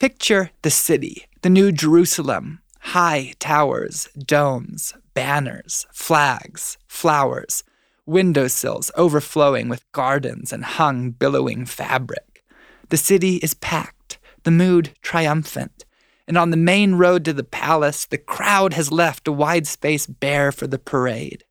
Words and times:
Picture 0.00 0.50
the 0.62 0.70
city, 0.70 1.26
the 1.42 1.50
New 1.50 1.70
Jerusalem, 1.72 2.60
high 2.78 3.34
towers, 3.38 4.08
domes, 4.16 4.94
banners, 5.12 5.86
flags, 5.92 6.78
flowers, 6.86 7.64
windowsills 8.06 8.90
overflowing 8.96 9.68
with 9.68 9.84
gardens 9.92 10.54
and 10.54 10.64
hung 10.64 11.10
billowing 11.10 11.66
fabric. 11.66 12.42
The 12.88 12.96
city 12.96 13.36
is 13.42 13.52
packed, 13.52 14.18
the 14.44 14.50
mood 14.50 14.94
triumphant, 15.02 15.84
and 16.26 16.38
on 16.38 16.48
the 16.48 16.56
main 16.56 16.94
road 16.94 17.22
to 17.26 17.34
the 17.34 17.44
palace, 17.44 18.06
the 18.06 18.16
crowd 18.16 18.72
has 18.72 18.90
left 18.90 19.28
a 19.28 19.32
wide 19.32 19.66
space 19.66 20.06
bare 20.06 20.50
for 20.50 20.66
the 20.66 20.78
parade. 20.78 21.44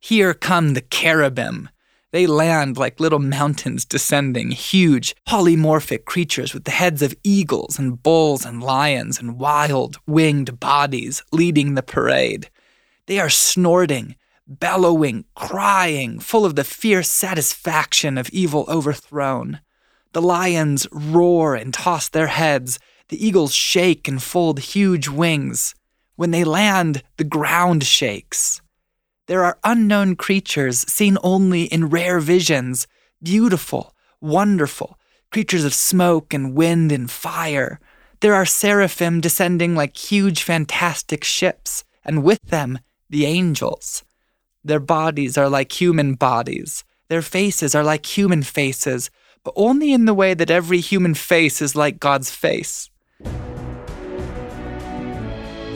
Here 0.00 0.34
come 0.34 0.74
the 0.74 0.80
cherubim. 0.80 1.68
They 2.12 2.26
land 2.26 2.76
like 2.76 3.00
little 3.00 3.18
mountains 3.18 3.86
descending, 3.86 4.50
huge, 4.50 5.16
polymorphic 5.26 6.04
creatures 6.04 6.52
with 6.52 6.64
the 6.64 6.70
heads 6.70 7.00
of 7.00 7.16
eagles 7.24 7.78
and 7.78 8.02
bulls 8.02 8.44
and 8.44 8.62
lions 8.62 9.18
and 9.18 9.38
wild, 9.38 9.96
winged 10.06 10.60
bodies 10.60 11.22
leading 11.32 11.74
the 11.74 11.82
parade. 11.82 12.50
They 13.06 13.18
are 13.18 13.30
snorting, 13.30 14.16
bellowing, 14.46 15.24
crying, 15.34 16.18
full 16.18 16.44
of 16.44 16.54
the 16.54 16.64
fierce 16.64 17.08
satisfaction 17.08 18.18
of 18.18 18.28
evil 18.28 18.66
overthrown. 18.68 19.60
The 20.12 20.22
lions 20.22 20.86
roar 20.92 21.54
and 21.54 21.72
toss 21.72 22.10
their 22.10 22.26
heads, 22.26 22.78
the 23.08 23.26
eagles 23.26 23.54
shake 23.54 24.06
and 24.06 24.22
fold 24.22 24.60
huge 24.60 25.08
wings. 25.08 25.74
When 26.16 26.30
they 26.30 26.44
land, 26.44 27.02
the 27.16 27.24
ground 27.24 27.84
shakes. 27.84 28.60
There 29.26 29.44
are 29.44 29.58
unknown 29.62 30.16
creatures 30.16 30.80
seen 30.90 31.16
only 31.22 31.64
in 31.64 31.90
rare 31.90 32.18
visions, 32.18 32.86
beautiful, 33.22 33.94
wonderful, 34.20 34.98
creatures 35.30 35.64
of 35.64 35.74
smoke 35.74 36.34
and 36.34 36.54
wind 36.54 36.90
and 36.90 37.10
fire. 37.10 37.78
There 38.20 38.34
are 38.34 38.46
seraphim 38.46 39.20
descending 39.20 39.74
like 39.74 39.96
huge, 39.96 40.42
fantastic 40.42 41.22
ships, 41.22 41.84
and 42.04 42.24
with 42.24 42.40
them, 42.42 42.80
the 43.08 43.26
angels. 43.26 44.04
Their 44.64 44.80
bodies 44.80 45.38
are 45.38 45.48
like 45.48 45.80
human 45.80 46.14
bodies. 46.14 46.84
Their 47.08 47.22
faces 47.22 47.74
are 47.74 47.84
like 47.84 48.06
human 48.06 48.42
faces, 48.42 49.10
but 49.44 49.54
only 49.56 49.92
in 49.92 50.04
the 50.04 50.14
way 50.14 50.34
that 50.34 50.50
every 50.50 50.80
human 50.80 51.14
face 51.14 51.60
is 51.60 51.76
like 51.76 52.00
God's 52.00 52.30
face. 52.30 52.90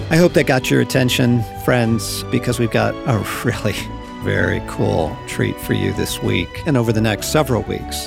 I 0.08 0.14
hope 0.14 0.34
that 0.34 0.46
got 0.46 0.70
your 0.70 0.80
attention, 0.80 1.42
friends, 1.64 2.22
because 2.30 2.60
we've 2.60 2.70
got 2.70 2.94
a 3.08 3.18
really 3.44 3.74
very 4.22 4.62
cool 4.68 5.16
treat 5.26 5.58
for 5.60 5.72
you 5.72 5.92
this 5.94 6.22
week 6.22 6.62
and 6.64 6.76
over 6.76 6.92
the 6.92 7.00
next 7.00 7.32
several 7.32 7.62
weeks. 7.62 8.06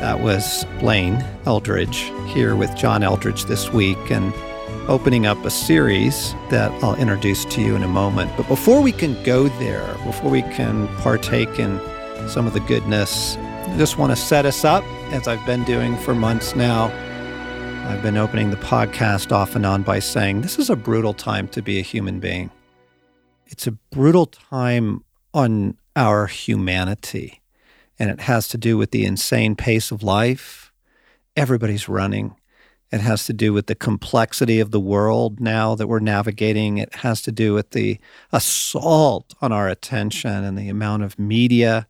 That 0.00 0.18
was 0.18 0.66
Blaine 0.80 1.24
Eldredge 1.44 2.10
here 2.26 2.56
with 2.56 2.74
John 2.74 3.02
Eldredge 3.02 3.46
this 3.46 3.72
week 3.72 4.10
and 4.10 4.34
opening 4.88 5.24
up 5.24 5.38
a 5.44 5.50
series 5.50 6.32
that 6.50 6.72
I'll 6.82 6.96
introduce 6.96 7.44
to 7.44 7.60
you 7.60 7.76
in 7.76 7.84
a 7.84 7.88
moment. 7.88 8.32
But 8.36 8.48
before 8.48 8.82
we 8.82 8.90
can 8.90 9.22
go 9.22 9.46
there, 9.60 9.86
before 10.04 10.32
we 10.32 10.42
can 10.42 10.88
partake 10.96 11.60
in 11.60 11.78
some 12.28 12.48
of 12.48 12.54
the 12.54 12.60
goodness, 12.60 13.36
I 13.36 13.76
just 13.78 13.98
want 13.98 14.10
to 14.10 14.16
set 14.16 14.46
us 14.46 14.64
up, 14.64 14.82
as 15.12 15.28
I've 15.28 15.46
been 15.46 15.62
doing 15.62 15.96
for 15.98 16.12
months 16.12 16.56
now. 16.56 16.88
I've 17.90 18.02
been 18.02 18.16
opening 18.16 18.50
the 18.50 18.56
podcast 18.56 19.32
off 19.32 19.56
and 19.56 19.66
on 19.66 19.82
by 19.82 19.98
saying 19.98 20.42
this 20.42 20.60
is 20.60 20.70
a 20.70 20.76
brutal 20.76 21.12
time 21.12 21.48
to 21.48 21.60
be 21.60 21.80
a 21.80 21.82
human 21.82 22.20
being. 22.20 22.48
It's 23.48 23.66
a 23.66 23.72
brutal 23.72 24.26
time 24.26 25.02
on 25.34 25.76
our 25.96 26.28
humanity, 26.28 27.42
and 27.98 28.08
it 28.08 28.20
has 28.20 28.46
to 28.48 28.56
do 28.56 28.78
with 28.78 28.92
the 28.92 29.04
insane 29.04 29.56
pace 29.56 29.90
of 29.90 30.04
life. 30.04 30.72
Everybody's 31.36 31.88
running. 31.88 32.36
It 32.92 33.00
has 33.00 33.26
to 33.26 33.32
do 33.32 33.52
with 33.52 33.66
the 33.66 33.74
complexity 33.74 34.60
of 34.60 34.70
the 34.70 34.80
world 34.80 35.40
now 35.40 35.74
that 35.74 35.88
we're 35.88 35.98
navigating. 35.98 36.78
It 36.78 36.94
has 36.94 37.20
to 37.22 37.32
do 37.32 37.54
with 37.54 37.70
the 37.70 37.98
assault 38.30 39.34
on 39.42 39.50
our 39.50 39.68
attention 39.68 40.44
and 40.44 40.56
the 40.56 40.68
amount 40.68 41.02
of 41.02 41.18
media 41.18 41.88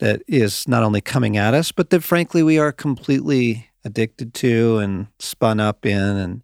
that 0.00 0.22
is 0.28 0.68
not 0.68 0.82
only 0.82 1.00
coming 1.00 1.38
at 1.38 1.54
us, 1.54 1.72
but 1.72 1.88
that 1.88 2.04
frankly 2.04 2.42
we 2.42 2.58
are 2.58 2.72
completely 2.72 3.70
addicted 3.84 4.34
to 4.34 4.78
and 4.78 5.08
spun 5.18 5.60
up 5.60 5.84
in 5.84 6.16
and 6.16 6.42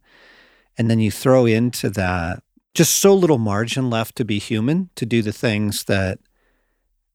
and 0.78 0.90
then 0.90 0.98
you 0.98 1.10
throw 1.10 1.46
into 1.46 1.90
that 1.90 2.42
just 2.74 2.94
so 3.00 3.14
little 3.14 3.38
margin 3.38 3.90
left 3.90 4.16
to 4.16 4.24
be 4.24 4.38
human, 4.38 4.90
to 4.94 5.04
do 5.04 5.22
the 5.22 5.32
things 5.32 5.84
that 5.84 6.18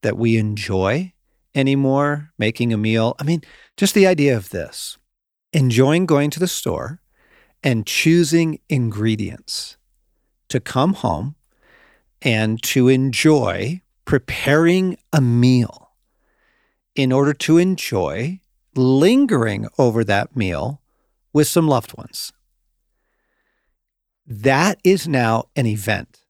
that 0.02 0.18
we 0.18 0.38
enjoy 0.38 1.14
anymore, 1.56 2.32
making 2.38 2.74
a 2.74 2.78
meal. 2.78 3.16
I 3.20 3.24
mean, 3.24 3.42
just 3.78 3.96
the 3.96 4.06
idea 4.06 4.36
of 4.38 4.50
this 4.50 4.98
enjoying 5.54 6.06
going 6.06 6.30
to 6.32 6.40
the 6.40 6.48
store 6.48 7.02
and 7.64 7.88
choosing 7.88 8.60
ingredients 8.70 9.78
to 10.50 10.60
come 10.60 10.94
home 10.94 11.36
and 12.22 12.62
to 12.62 12.88
enjoy 12.88 13.82
preparing 14.04 14.98
a 15.14 15.22
meal 15.22 15.92
in 16.94 17.12
order 17.12 17.34
to 17.34 17.58
enjoy 17.58 18.40
lingering 18.76 19.68
over 19.78 20.04
that 20.04 20.36
meal 20.36 20.82
with 21.34 21.48
some 21.48 21.68
loved 21.68 21.98
ones. 21.98 22.32
That 24.28 24.80
is 24.84 25.08
now 25.08 25.46
an 25.56 25.66
event. 25.68 26.22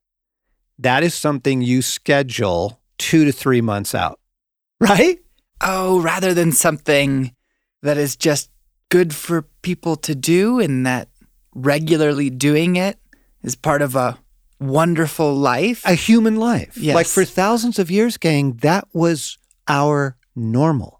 That 0.77 1.03
is 1.03 1.13
something 1.13 1.61
you 1.61 1.81
schedule 1.81 2.81
two 2.97 3.23
to 3.25 3.31
three 3.31 3.61
months 3.61 3.95
out, 3.95 4.19
right? 4.79 5.19
Oh, 5.61 6.01
rather 6.01 6.33
than 6.33 6.51
something 6.51 7.33
that 7.81 7.97
is 7.97 8.15
just 8.15 8.49
good 8.89 9.15
for 9.15 9.43
people 9.61 9.95
to 9.95 10.15
do 10.15 10.59
and 10.59 10.85
that 10.85 11.09
regularly 11.53 12.29
doing 12.29 12.75
it 12.75 12.99
is 13.41 13.55
part 13.55 13.81
of 13.81 13.95
a 13.95 14.17
wonderful 14.59 15.33
life. 15.33 15.81
A 15.85 15.93
human 15.93 16.35
life. 16.35 16.77
Yes. 16.77 16.95
Like 16.95 17.07
for 17.07 17.25
thousands 17.25 17.79
of 17.79 17.89
years, 17.89 18.17
gang, 18.17 18.53
that 18.57 18.87
was 18.93 19.37
our 19.67 20.17
normal. 20.35 20.94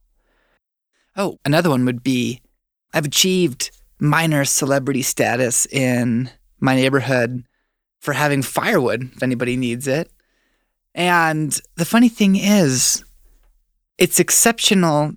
Oh, 1.16 1.40
another 1.46 1.70
one 1.70 1.86
would 1.86 2.04
be 2.04 2.42
I've 2.94 3.06
achieved 3.06 3.72
minor 4.00 4.46
celebrity 4.46 5.02
status 5.02 5.66
in 5.68 6.30
my 6.60 6.76
neighborhood 6.76 7.44
for 8.00 8.14
having 8.14 8.42
firewood 8.42 9.12
if 9.16 9.24
anybody 9.24 9.58
needs 9.58 9.88
it. 9.88 10.10
And 10.94 11.60
the 11.76 11.86
funny 11.86 12.10
thing 12.10 12.36
is, 12.36 13.04
it's 13.98 14.20
exceptional 14.20 15.14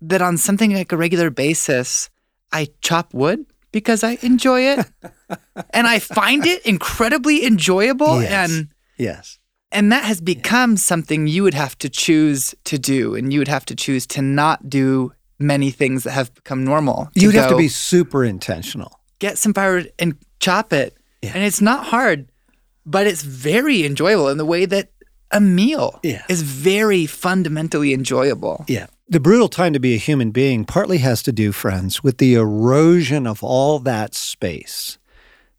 that 0.00 0.22
on 0.22 0.36
something 0.38 0.72
like 0.72 0.92
a 0.92 0.96
regular 0.96 1.30
basis, 1.30 2.10
I 2.52 2.68
chop 2.80 3.12
wood 3.14 3.44
because 3.72 4.02
I 4.02 4.18
enjoy 4.22 4.62
it 4.62 4.86
and 5.72 5.86
I 5.86 5.98
find 6.00 6.46
it 6.46 6.64
incredibly 6.66 7.44
enjoyable 7.46 8.20
Yes. 8.22 8.50
and 8.50 8.68
Yes. 8.98 9.38
and 9.70 9.92
that 9.92 10.04
has 10.04 10.20
become 10.20 10.76
something 10.76 11.26
you 11.28 11.42
would 11.44 11.54
have 11.54 11.78
to 11.78 11.88
choose 11.88 12.54
to 12.64 12.78
do 12.78 13.14
and 13.14 13.32
you 13.32 13.38
would 13.38 13.48
have 13.48 13.64
to 13.66 13.76
choose 13.76 14.06
to 14.08 14.22
not 14.22 14.68
do 14.68 15.12
many 15.40 15.70
things 15.70 16.04
that 16.04 16.12
have 16.12 16.34
become 16.34 16.64
normal. 16.64 17.08
You'd 17.14 17.34
have 17.34 17.50
to 17.50 17.56
be 17.56 17.68
super 17.68 18.24
intentional. 18.24 19.00
get 19.18 19.36
some 19.36 19.52
firewood 19.52 19.92
and 19.98 20.16
chop 20.38 20.72
it. 20.72 20.96
Yeah. 21.22 21.32
And 21.34 21.44
it's 21.44 21.60
not 21.60 21.84
hard, 21.86 22.30
but 22.86 23.06
it's 23.06 23.22
very 23.22 23.84
enjoyable 23.84 24.28
in 24.28 24.38
the 24.38 24.46
way 24.46 24.64
that 24.64 24.90
a 25.30 25.40
meal 25.40 26.00
Yeah. 26.02 26.22
is 26.28 26.40
very 26.42 27.04
fundamentally 27.06 27.92
enjoyable. 27.92 28.64
Yeah. 28.66 28.86
The 29.08 29.20
brutal 29.20 29.48
time 29.50 29.72
to 29.74 29.78
be 29.80 29.92
a 29.94 29.98
human 29.98 30.30
being 30.30 30.64
partly 30.64 30.98
has 30.98 31.22
to 31.24 31.32
do, 31.32 31.52
friends, 31.52 32.02
with 32.02 32.16
the 32.18 32.34
erosion 32.34 33.26
of 33.26 33.42
all 33.44 33.78
that 33.80 34.14
space, 34.14 34.96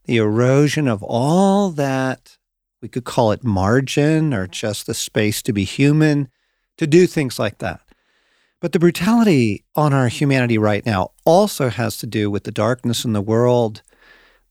the 0.06 0.18
erosion 0.18 0.88
of 0.88 1.04
all 1.04 1.70
that, 1.72 2.38
we 2.82 2.88
could 2.88 3.04
call 3.04 3.32
it 3.32 3.44
margin 3.44 4.34
or 4.34 4.48
just 4.48 4.88
the 4.88 4.94
space 4.96 5.42
to 5.44 5.54
be 5.54 5.66
human, 5.66 6.30
to 6.78 6.88
do 6.88 7.06
things 7.06 7.38
like 7.38 7.60
that. 7.60 7.82
But 8.62 8.74
the 8.74 8.80
brutality 8.80 9.66
on 9.76 9.92
our 9.92 10.08
humanity 10.08 10.58
right 10.60 10.86
now 10.86 11.12
also 11.26 11.70
has 11.70 11.98
to 11.98 12.08
do 12.08 12.30
with 12.30 12.44
the 12.44 12.52
darkness 12.52 13.04
in 13.04 13.14
the 13.14 13.22
world, 13.22 13.82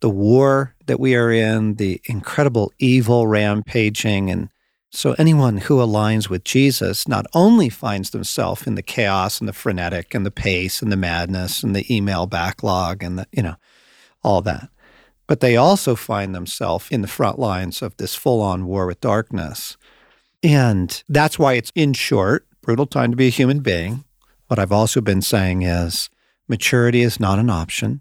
the 0.01 0.11
war 0.11 0.75
that 0.87 0.99
we 0.99 1.15
are 1.15 1.31
in, 1.31 1.77
the 1.77 2.01
incredible 2.07 2.73
evil 2.81 3.29
rampaging. 3.29 4.29
And 4.29 4.51
so 4.91 5.15
anyone 5.17 5.59
who 5.59 5.77
aligns 5.77 6.29
with 6.29 6.43
Jesus 6.43 7.07
not 7.07 7.25
only 7.35 7.69
finds 7.69 8.11
themselves 8.11 8.67
in 8.67 8.75
the 8.75 8.83
chaos 8.83 9.39
and 9.39 9.49
the 9.49 9.53
frenetic 9.53 10.13
and 10.13 10.27
the 10.27 10.33
pace 10.33 10.83
and 10.83 10.91
the 10.91 10.97
madness 10.97 11.63
and 11.63 11.77
the 11.77 11.95
email 11.95 12.27
backlog 12.27 13.05
and 13.05 13.17
the, 13.17 13.29
you 13.31 13.45
know, 13.45 13.55
all 14.25 14.43
that, 14.43 14.71
but 15.29 15.39
they 15.39 15.57
also 15.57 15.95
find 15.95 16.35
themselves 16.35 16.89
in 16.91 17.03
the 17.03 17.07
front 17.09 17.39
lines 17.39 17.81
of 17.81 17.97
this 17.99 18.17
full 18.17 18.43
on 18.43 18.67
war 18.67 18.87
with 18.87 19.01
darkness. 19.01 19.77
And 20.43 21.01
that's 21.09 21.39
why 21.39 21.53
it's, 21.53 21.71
in 21.77 21.93
short, 21.93 22.47
brutal 22.63 22.87
time 22.87 23.11
to 23.11 23.17
be 23.17 23.27
a 23.27 23.31
human 23.31 23.61
being. 23.61 24.05
What 24.49 24.59
I've 24.59 24.73
also 24.73 25.01
been 25.01 25.23
saying 25.23 25.63
is 25.63 26.11
maturity 26.49 27.03
is 27.03 27.21
not 27.21 27.39
an 27.39 27.51
option. 27.51 28.01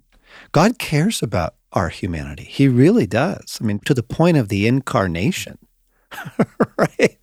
God 0.52 0.80
cares 0.80 1.22
about 1.22 1.56
our 1.74 1.90
humanity. 1.90 2.44
He 2.44 2.68
really 2.68 3.06
does. 3.06 3.60
I 3.62 3.64
mean, 3.64 3.80
to 3.86 3.94
the 3.94 4.04
point 4.04 4.38
of 4.38 4.50
the 4.50 4.68
incarnation, 4.68 5.58
right? 6.78 7.18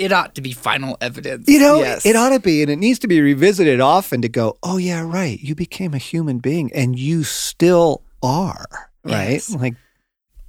it 0.00 0.12
ought 0.12 0.34
to 0.34 0.40
be 0.40 0.52
final 0.52 0.96
evidence. 1.00 1.46
You 1.48 1.60
know, 1.60 1.80
yes. 1.80 2.06
it 2.06 2.16
ought 2.16 2.30
to 2.30 2.40
be, 2.40 2.62
and 2.62 2.70
it 2.70 2.76
needs 2.76 2.98
to 3.00 3.08
be 3.08 3.20
revisited 3.20 3.80
often 3.80 4.22
to 4.22 4.28
go, 4.28 4.56
oh, 4.62 4.78
yeah, 4.78 5.02
right. 5.02 5.38
You 5.40 5.54
became 5.54 5.92
a 5.92 5.98
human 5.98 6.38
being 6.38 6.72
and 6.72 6.98
you 6.98 7.22
still 7.22 8.02
are, 8.22 8.66
right? 9.04 9.32
Yes. 9.32 9.54
Like, 9.54 9.74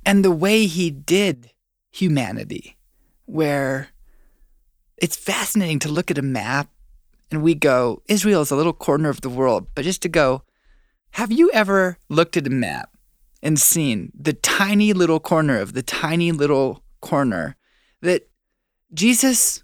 and 0.05 0.23
the 0.23 0.31
way 0.31 0.65
he 0.67 0.89
did 0.89 1.51
humanity, 1.91 2.77
where 3.25 3.89
it's 5.01 5.17
fascinating 5.17 5.79
to 5.79 5.89
look 5.89 6.11
at 6.11 6.17
a 6.17 6.21
map 6.21 6.69
and 7.31 7.41
we 7.41 7.55
go, 7.55 8.01
Israel 8.07 8.41
is 8.41 8.51
a 8.51 8.55
little 8.55 8.73
corner 8.73 9.09
of 9.09 9.21
the 9.21 9.29
world, 9.29 9.67
but 9.73 9.83
just 9.83 10.01
to 10.03 10.09
go, 10.09 10.43
have 11.11 11.31
you 11.31 11.49
ever 11.51 11.97
looked 12.07 12.37
at 12.37 12.47
a 12.47 12.51
map 12.51 12.89
and 13.41 13.59
seen 13.59 14.11
the 14.17 14.33
tiny 14.33 14.93
little 14.93 15.19
corner 15.19 15.57
of 15.57 15.73
the 15.73 15.81
tiny 15.81 16.31
little 16.31 16.83
corner 17.01 17.55
that 18.01 18.29
Jesus 18.93 19.63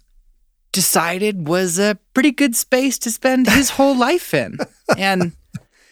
decided 0.72 1.46
was 1.46 1.78
a 1.78 1.98
pretty 2.14 2.32
good 2.32 2.56
space 2.56 2.98
to 2.98 3.10
spend 3.10 3.48
his 3.48 3.70
whole 3.78 3.96
life 3.96 4.34
in? 4.34 4.58
And 4.96 5.32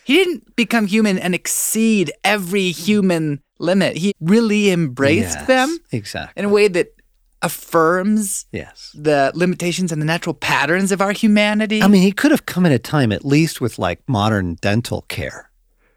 he 0.04 0.14
didn't 0.14 0.56
become 0.56 0.87
human 0.87 1.19
and 1.19 1.34
exceed 1.34 2.12
every 2.25 2.70
human 2.70 3.42
limit. 3.58 3.96
He 3.96 4.12
really 4.20 4.70
embraced 4.70 5.38
yes, 5.38 5.46
them 5.46 5.78
Exactly. 5.92 6.40
in 6.40 6.46
a 6.49 6.52
way 6.52 6.69
that 6.69 6.95
affirms 7.42 8.46
yes. 8.52 8.90
the 8.94 9.32
limitations 9.34 9.92
and 9.92 10.00
the 10.00 10.06
natural 10.06 10.34
patterns 10.34 10.92
of 10.92 11.00
our 11.00 11.12
humanity. 11.12 11.82
I 11.82 11.88
mean, 11.88 12.02
he 12.02 12.12
could 12.12 12.30
have 12.30 12.46
come 12.46 12.66
at 12.66 12.72
a 12.72 12.78
time, 12.78 13.12
at 13.12 13.24
least 13.24 13.60
with 13.60 13.78
like 13.78 14.00
modern 14.08 14.54
dental 14.54 15.02
care, 15.02 15.50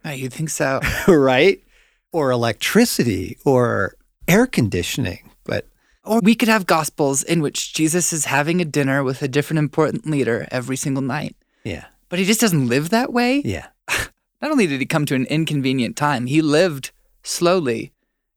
ah, 0.04 0.10
oh, 0.10 0.12
you 0.14 0.30
think 0.30 0.50
so? 0.50 0.80
right? 1.08 1.64
Or 2.12 2.32
electricity 2.32 3.38
or 3.46 3.96
air 4.28 4.48
conditioning. 4.48 5.30
But 5.44 5.68
Or 6.04 6.20
we 6.22 6.36
could 6.36 6.50
have 6.50 6.66
gospels 6.66 7.24
in 7.24 7.42
which 7.42 7.74
Jesus 7.74 8.12
is 8.14 8.26
having 8.26 8.62
a 8.62 8.66
dinner 8.66 9.04
with 9.04 9.22
a 9.22 9.28
different 9.28 9.60
important 9.60 10.08
leader 10.08 10.48
every 10.52 10.76
single 10.76 11.04
night. 11.04 11.36
yeah, 11.64 11.86
But 12.10 12.20
he 12.20 12.26
just 12.26 12.42
doesn't 12.42 12.68
live 12.68 12.90
that 12.90 13.14
way. 13.14 13.42
yeah. 13.46 13.68
Not 14.42 14.52
only 14.52 14.68
did 14.68 14.80
he 14.80 14.86
come 14.86 15.06
to 15.06 15.16
an 15.16 15.26
inconvenient 15.26 15.98
time, 15.98 16.26
he 16.26 16.42
lived 16.42 16.92
slowly 17.24 17.92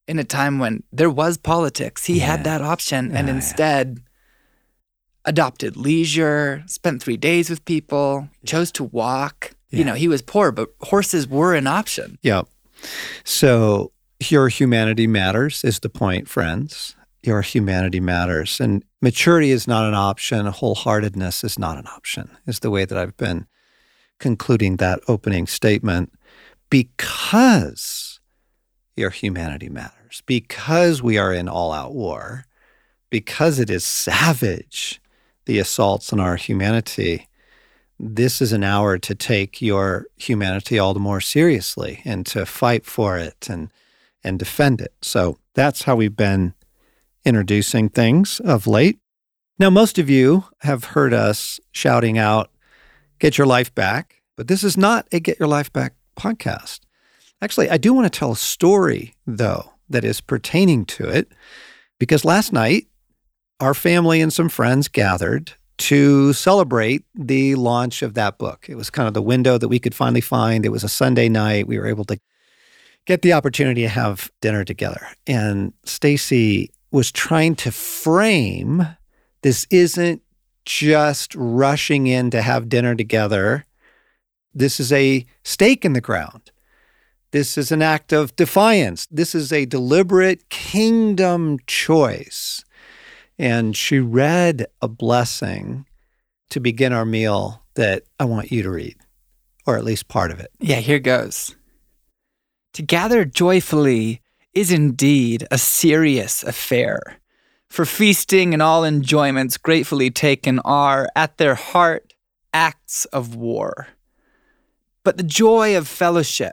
in 0.08 0.18
a 0.18 0.24
time 0.24 0.58
when 0.58 0.82
there 0.92 1.10
was 1.10 1.36
politics. 1.38 2.04
He 2.06 2.18
Yeah. 2.18 2.26
had 2.26 2.44
that 2.44 2.60
option 2.62 3.06
and 3.16 3.26
Yeah, 3.28 3.32
yeah. 3.32 3.34
instead 3.36 4.00
adopted 5.24 5.76
leisure, 5.76 6.62
spent 6.66 7.00
three 7.02 7.16
days 7.16 7.48
with 7.48 7.64
people, 7.64 8.28
chose 8.44 8.72
to 8.72 8.84
walk. 8.84 9.52
Yeah. 9.70 9.78
You 9.78 9.84
know, 9.84 9.94
he 9.94 10.08
was 10.08 10.20
poor, 10.22 10.50
but 10.50 10.70
horses 10.80 11.28
were 11.28 11.54
an 11.54 11.66
option. 11.66 12.18
Yep. 12.22 12.48
So 13.24 13.92
your 14.18 14.48
humanity 14.48 15.06
matters 15.06 15.62
is 15.64 15.78
the 15.78 15.88
point, 15.88 16.28
friends. 16.28 16.96
Your 17.22 17.40
humanity 17.42 18.00
matters. 18.00 18.60
And 18.60 18.84
maturity 19.00 19.52
is 19.52 19.68
not 19.68 19.84
an 19.84 19.94
option. 19.94 20.46
Wholeheartedness 20.46 21.44
is 21.44 21.56
not 21.58 21.78
an 21.78 21.86
option, 21.86 22.28
is 22.46 22.58
the 22.58 22.70
way 22.70 22.84
that 22.84 22.98
I've 22.98 23.16
been 23.16 23.46
concluding 24.18 24.76
that 24.78 24.98
opening 25.06 25.46
statement 25.46 26.12
because 26.68 28.11
your 28.96 29.10
humanity 29.10 29.68
matters, 29.68 30.22
because 30.26 31.02
we 31.02 31.18
are 31.18 31.32
in 31.32 31.48
all 31.48 31.72
out 31.72 31.94
war, 31.94 32.44
because 33.10 33.58
it 33.58 33.70
is 33.70 33.84
savage, 33.84 35.00
the 35.46 35.58
assaults 35.58 36.12
on 36.12 36.20
our 36.20 36.36
humanity 36.36 37.28
this 38.04 38.42
is 38.42 38.52
an 38.52 38.64
hour 38.64 38.98
to 38.98 39.14
take 39.14 39.62
your 39.62 40.06
humanity 40.16 40.76
all 40.76 40.92
the 40.92 40.98
more 40.98 41.20
seriously 41.20 42.02
and 42.04 42.26
to 42.26 42.44
fight 42.44 42.84
for 42.84 43.16
it 43.16 43.48
and 43.48 43.70
and 44.24 44.38
defend 44.38 44.80
it. 44.80 44.92
So 45.02 45.38
that's 45.54 45.82
how 45.82 45.96
we've 45.96 46.16
been 46.16 46.54
introducing 47.24 47.88
things 47.88 48.40
of 48.40 48.66
late. 48.66 48.98
Now 49.58 49.70
most 49.70 49.98
of 49.98 50.10
you 50.10 50.44
have 50.60 50.84
heard 50.84 51.14
us 51.14 51.60
shouting 51.70 52.18
out 52.18 52.50
get 53.20 53.38
your 53.38 53.46
life 53.46 53.72
back, 53.72 54.22
but 54.36 54.48
this 54.48 54.64
is 54.64 54.76
not 54.76 55.06
a 55.12 55.20
get 55.20 55.38
your 55.38 55.48
life 55.48 55.72
back 55.72 55.94
podcast. 56.16 56.80
Actually, 57.42 57.68
I 57.68 57.76
do 57.76 57.92
want 57.92 58.10
to 58.10 58.18
tell 58.18 58.32
a 58.32 58.36
story 58.36 59.14
though 59.26 59.72
that 59.90 60.04
is 60.04 60.20
pertaining 60.20 60.86
to 60.86 61.08
it 61.08 61.32
because 61.98 62.24
last 62.24 62.52
night 62.52 62.86
our 63.60 63.74
family 63.74 64.20
and 64.20 64.32
some 64.32 64.48
friends 64.48 64.88
gathered 64.88 65.52
to 65.78 66.32
celebrate 66.32 67.04
the 67.14 67.56
launch 67.56 68.02
of 68.02 68.14
that 68.14 68.38
book. 68.38 68.66
It 68.68 68.76
was 68.76 68.90
kind 68.90 69.08
of 69.08 69.14
the 69.14 69.22
window 69.22 69.58
that 69.58 69.68
we 69.68 69.80
could 69.80 69.94
finally 69.94 70.20
find. 70.20 70.64
It 70.64 70.70
was 70.70 70.84
a 70.84 70.88
Sunday 70.88 71.28
night. 71.28 71.66
We 71.66 71.78
were 71.78 71.88
able 71.88 72.04
to 72.04 72.18
get 73.06 73.22
the 73.22 73.32
opportunity 73.32 73.82
to 73.82 73.88
have 73.88 74.30
dinner 74.40 74.64
together. 74.64 75.04
And 75.26 75.72
Stasi 75.84 76.68
was 76.92 77.10
trying 77.10 77.56
to 77.56 77.72
frame 77.72 78.86
this 79.42 79.66
isn't 79.70 80.22
just 80.64 81.34
rushing 81.34 82.06
in 82.06 82.30
to 82.30 82.42
have 82.42 82.68
dinner 82.68 82.94
together. 82.94 83.64
This 84.54 84.78
is 84.78 84.92
a 84.92 85.26
stake 85.42 85.84
in 85.84 85.94
the 85.94 86.00
ground. 86.00 86.51
This 87.32 87.56
is 87.56 87.72
an 87.72 87.80
act 87.80 88.12
of 88.12 88.36
defiance. 88.36 89.06
This 89.10 89.34
is 89.34 89.52
a 89.52 89.64
deliberate 89.64 90.50
kingdom 90.50 91.58
choice. 91.66 92.62
And 93.38 93.74
she 93.76 93.98
read 93.98 94.66
a 94.82 94.88
blessing 94.88 95.86
to 96.50 96.60
begin 96.60 96.92
our 96.92 97.06
meal 97.06 97.64
that 97.74 98.02
I 98.20 98.26
want 98.26 98.52
you 98.52 98.62
to 98.62 98.70
read, 98.70 98.96
or 99.66 99.78
at 99.78 99.84
least 99.84 100.08
part 100.08 100.30
of 100.30 100.40
it. 100.40 100.50
Yeah, 100.60 100.76
here 100.76 100.98
goes. 100.98 101.56
To 102.74 102.82
gather 102.82 103.24
joyfully 103.24 104.20
is 104.52 104.70
indeed 104.70 105.46
a 105.50 105.56
serious 105.56 106.42
affair. 106.42 107.00
For 107.70 107.86
feasting 107.86 108.52
and 108.52 108.62
all 108.62 108.84
enjoyments 108.84 109.56
gratefully 109.56 110.10
taken 110.10 110.58
are, 110.58 111.08
at 111.16 111.38
their 111.38 111.54
heart, 111.54 112.12
acts 112.52 113.06
of 113.06 113.34
war. 113.34 113.88
But 115.02 115.16
the 115.16 115.22
joy 115.22 115.74
of 115.74 115.88
fellowship, 115.88 116.52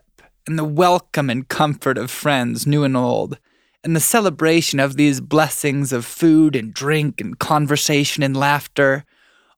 and 0.50 0.58
the 0.58 0.66
welcome 0.66 1.30
and 1.30 1.48
comfort 1.48 1.96
of 1.96 2.10
friends 2.10 2.66
new 2.66 2.84
and 2.84 2.98
old, 2.98 3.38
and 3.84 3.96
the 3.96 4.00
celebration 4.00 4.80
of 4.80 4.98
these 4.98 5.22
blessings 5.22 5.94
of 5.94 6.04
food 6.04 6.56
and 6.56 6.74
drink 6.74 7.22
and 7.22 7.38
conversation 7.38 8.24
and 8.24 8.36
laughter, 8.36 9.06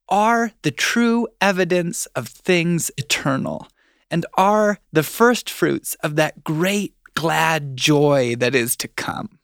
are 0.09 0.51
the 0.63 0.71
true 0.71 1.29
evidence 1.39 2.07
of 2.07 2.27
things 2.27 2.91
eternal 2.97 3.69
and 4.11 4.25
are 4.33 4.79
the 4.91 5.01
first 5.01 5.49
fruits 5.49 5.95
of 6.03 6.17
that 6.17 6.43
great 6.43 6.93
glad 7.15 7.77
joy 7.77 8.35
that 8.35 8.53
is 8.53 8.75
to 8.75 8.89
come. 8.89 9.39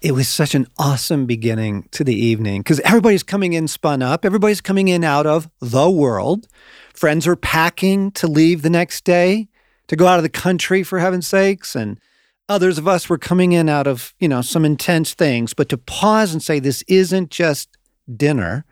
It 0.00 0.12
was 0.12 0.28
such 0.28 0.54
an 0.54 0.66
awesome 0.78 1.26
beginning 1.26 1.88
to 1.90 2.04
the 2.04 2.14
evening 2.14 2.62
because 2.62 2.80
everybody's 2.80 3.22
coming 3.22 3.52
in 3.52 3.68
spun 3.68 4.00
up. 4.00 4.24
Everybody's 4.24 4.62
coming 4.62 4.88
in 4.88 5.04
out 5.04 5.26
of 5.26 5.50
the 5.60 5.90
world. 5.90 6.48
Friends 6.94 7.26
are 7.26 7.36
packing 7.36 8.10
to 8.12 8.26
leave 8.26 8.62
the 8.62 8.70
next 8.70 9.04
day 9.04 9.48
to 9.88 9.96
go 9.96 10.06
out 10.06 10.18
of 10.18 10.22
the 10.22 10.30
country, 10.30 10.82
for 10.82 11.00
heaven's 11.00 11.26
sakes. 11.26 11.76
And 11.76 12.00
others 12.48 12.78
of 12.78 12.88
us 12.88 13.10
were 13.10 13.18
coming 13.18 13.52
in 13.52 13.68
out 13.68 13.86
of, 13.86 14.14
you 14.18 14.28
know, 14.28 14.40
some 14.40 14.64
intense 14.64 15.12
things. 15.12 15.52
But 15.52 15.68
to 15.68 15.76
pause 15.76 16.32
and 16.32 16.42
say, 16.42 16.60
this 16.60 16.82
isn't 16.88 17.30
just 17.30 17.76
dinner. 18.16 18.64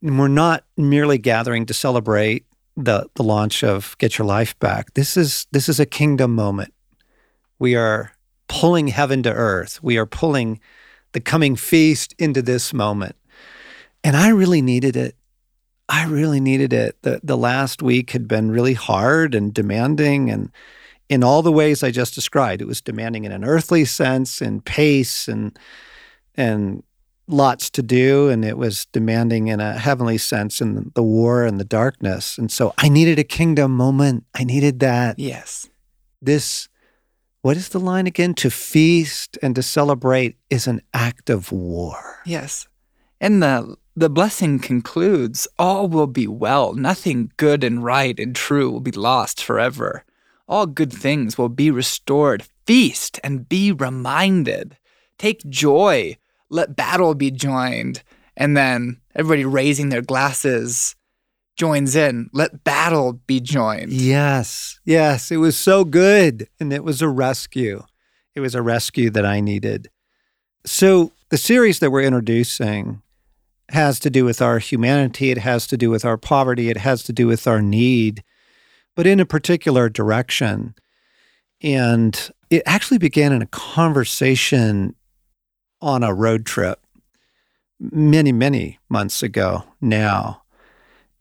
And 0.00 0.18
we're 0.18 0.28
not 0.28 0.64
merely 0.78 1.18
gathering 1.18 1.66
to 1.66 1.74
celebrate 1.74 2.46
the, 2.78 3.10
the 3.14 3.22
launch 3.22 3.62
of 3.62 3.94
Get 3.98 4.16
Your 4.16 4.26
Life 4.26 4.58
Back. 4.58 4.94
This 4.94 5.18
is 5.18 5.46
this 5.50 5.68
is 5.68 5.80
a 5.80 5.86
kingdom 5.86 6.34
moment. 6.34 6.72
We 7.58 7.74
are 7.74 8.12
pulling 8.48 8.88
heaven 8.88 9.22
to 9.24 9.32
earth. 9.32 9.82
We 9.82 9.98
are 9.98 10.06
pulling 10.06 10.60
the 11.12 11.20
coming 11.20 11.56
feast 11.56 12.14
into 12.18 12.42
this 12.42 12.72
moment. 12.72 13.16
And 14.04 14.16
I 14.16 14.28
really 14.28 14.62
needed 14.62 14.96
it. 14.96 15.16
I 15.88 16.04
really 16.06 16.40
needed 16.40 16.72
it. 16.72 16.96
The 17.02 17.20
the 17.22 17.36
last 17.36 17.82
week 17.82 18.10
had 18.10 18.26
been 18.26 18.50
really 18.50 18.74
hard 18.74 19.34
and 19.34 19.54
demanding 19.54 20.30
and 20.30 20.50
in 21.08 21.22
all 21.22 21.42
the 21.42 21.52
ways 21.52 21.82
I 21.84 21.92
just 21.92 22.14
described. 22.14 22.60
It 22.60 22.66
was 22.66 22.80
demanding 22.80 23.24
in 23.24 23.30
an 23.30 23.44
earthly 23.44 23.84
sense, 23.84 24.42
in 24.42 24.60
pace 24.60 25.28
and 25.28 25.56
and 26.34 26.82
lots 27.28 27.70
to 27.70 27.82
do 27.82 28.28
and 28.28 28.44
it 28.44 28.56
was 28.56 28.86
demanding 28.92 29.48
in 29.48 29.58
a 29.58 29.76
heavenly 29.78 30.18
sense 30.18 30.60
in 30.60 30.92
the 30.94 31.02
war 31.02 31.44
and 31.44 31.58
the 31.58 31.64
darkness. 31.64 32.38
And 32.38 32.52
so 32.52 32.72
I 32.78 32.88
needed 32.88 33.18
a 33.18 33.24
kingdom 33.24 33.72
moment. 33.76 34.24
I 34.34 34.44
needed 34.44 34.78
that 34.80 35.18
Yes. 35.18 35.68
this 36.22 36.68
what 37.46 37.56
is 37.56 37.68
the 37.68 37.78
line 37.78 38.08
again 38.08 38.34
to 38.34 38.50
feast 38.50 39.38
and 39.40 39.54
to 39.54 39.62
celebrate 39.62 40.36
is 40.50 40.66
an 40.66 40.82
act 40.92 41.30
of 41.30 41.52
war 41.52 42.16
Yes. 42.26 42.66
And 43.20 43.40
the 43.40 43.76
the 43.94 44.10
blessing 44.10 44.58
concludes, 44.58 45.46
all 45.56 45.88
will 45.88 46.08
be 46.08 46.26
well. 46.26 46.74
Nothing 46.74 47.30
good 47.36 47.62
and 47.62 47.84
right 47.84 48.18
and 48.18 48.34
true 48.34 48.68
will 48.68 48.80
be 48.80 48.90
lost 48.90 49.42
forever. 49.42 50.04
All 50.48 50.66
good 50.66 50.92
things 50.92 51.38
will 51.38 51.48
be 51.48 51.70
restored. 51.70 52.42
Feast 52.66 53.20
and 53.22 53.48
be 53.48 53.70
reminded. 53.70 54.76
Take 55.16 55.48
joy. 55.48 56.16
Let 56.50 56.74
battle 56.74 57.14
be 57.14 57.30
joined. 57.30 58.02
And 58.36 58.56
then 58.56 59.00
everybody 59.14 59.44
raising 59.44 59.90
their 59.90 60.02
glasses 60.02 60.96
joins 61.56 61.96
in. 61.96 62.28
Let 62.32 62.62
battle 62.64 63.14
be 63.26 63.40
joined. 63.40 63.92
yes 63.92 64.78
yes 64.84 65.30
it 65.30 65.38
was 65.38 65.58
so 65.58 65.84
good 65.84 66.48
and 66.60 66.72
it 66.72 66.84
was 66.84 67.02
a 67.02 67.08
rescue 67.08 67.82
it 68.34 68.40
was 68.40 68.54
a 68.54 68.62
rescue 68.62 69.10
that 69.10 69.24
i 69.26 69.40
needed 69.40 69.88
so 70.64 71.12
The 71.30 71.38
series 71.38 71.78
that 71.80 71.90
we're 71.90 72.02
introducing 72.06 73.02
has 73.70 73.98
to 74.00 74.10
do 74.10 74.24
with 74.24 74.40
our 74.40 74.58
humanity, 74.60 75.30
it 75.32 75.38
has 75.38 75.66
to 75.68 75.76
do 75.76 75.90
with 75.90 76.04
our 76.04 76.16
poverty, 76.16 76.70
it 76.70 76.76
has 76.76 77.02
to 77.04 77.12
do 77.12 77.26
with 77.26 77.46
our 77.48 77.60
need, 77.60 78.22
but 78.94 79.06
in 79.06 79.18
a 79.18 79.26
particular 79.26 79.88
direction. 79.88 80.74
And 81.62 82.14
it 82.48 82.62
actually 82.64 82.98
began 82.98 83.32
in 83.32 83.42
a 83.42 83.46
conversation 83.46 84.94
on 85.80 86.02
a 86.04 86.14
road 86.14 86.46
trip 86.46 86.78
many, 87.80 88.30
many 88.32 88.78
months 88.88 89.22
ago 89.22 89.64
now. 89.80 90.42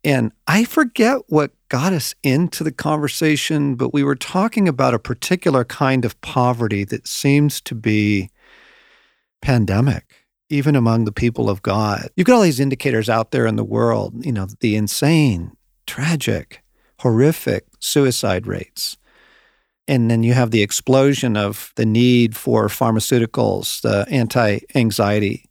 And 0.06 0.32
I 0.46 0.66
forget 0.66 1.18
what 1.30 1.52
got 1.68 1.92
us 1.92 2.14
into 2.22 2.64
the 2.64 2.72
conversation, 2.72 3.74
but 3.74 3.92
we 3.92 4.04
were 4.04 4.16
talking 4.16 4.68
about 4.68 4.94
a 4.94 5.00
particular 5.00 5.66
kind 5.66 6.06
of 6.06 6.22
poverty 6.22 6.84
that 6.86 7.08
seems 7.08 7.60
to 7.62 7.74
be 7.74 8.30
pandemic, 9.42 10.28
even 10.48 10.76
among 10.76 11.06
the 11.06 11.12
people 11.12 11.50
of 11.50 11.64
God. 11.64 12.08
You've 12.16 12.28
got 12.28 12.36
all 12.36 12.44
these 12.44 12.60
indicators 12.60 13.10
out 13.10 13.32
there 13.32 13.48
in 13.48 13.56
the 13.56 13.64
world, 13.64 14.24
you 14.24 14.32
know, 14.32 14.48
the 14.60 14.76
insane, 14.76 15.58
tragic, 15.88 16.64
horrific 17.00 17.66
suicide 17.80 18.46
rates. 18.46 18.98
And 19.88 20.12
then 20.12 20.22
you 20.22 20.34
have 20.34 20.52
the 20.52 20.62
explosion 20.62 21.36
of 21.36 21.74
the 21.78 21.86
need 21.86 22.36
for 22.36 22.68
pharmaceuticals, 22.68 23.82
the 23.82 24.06
anti 24.12 24.60
anxiety 24.76 25.50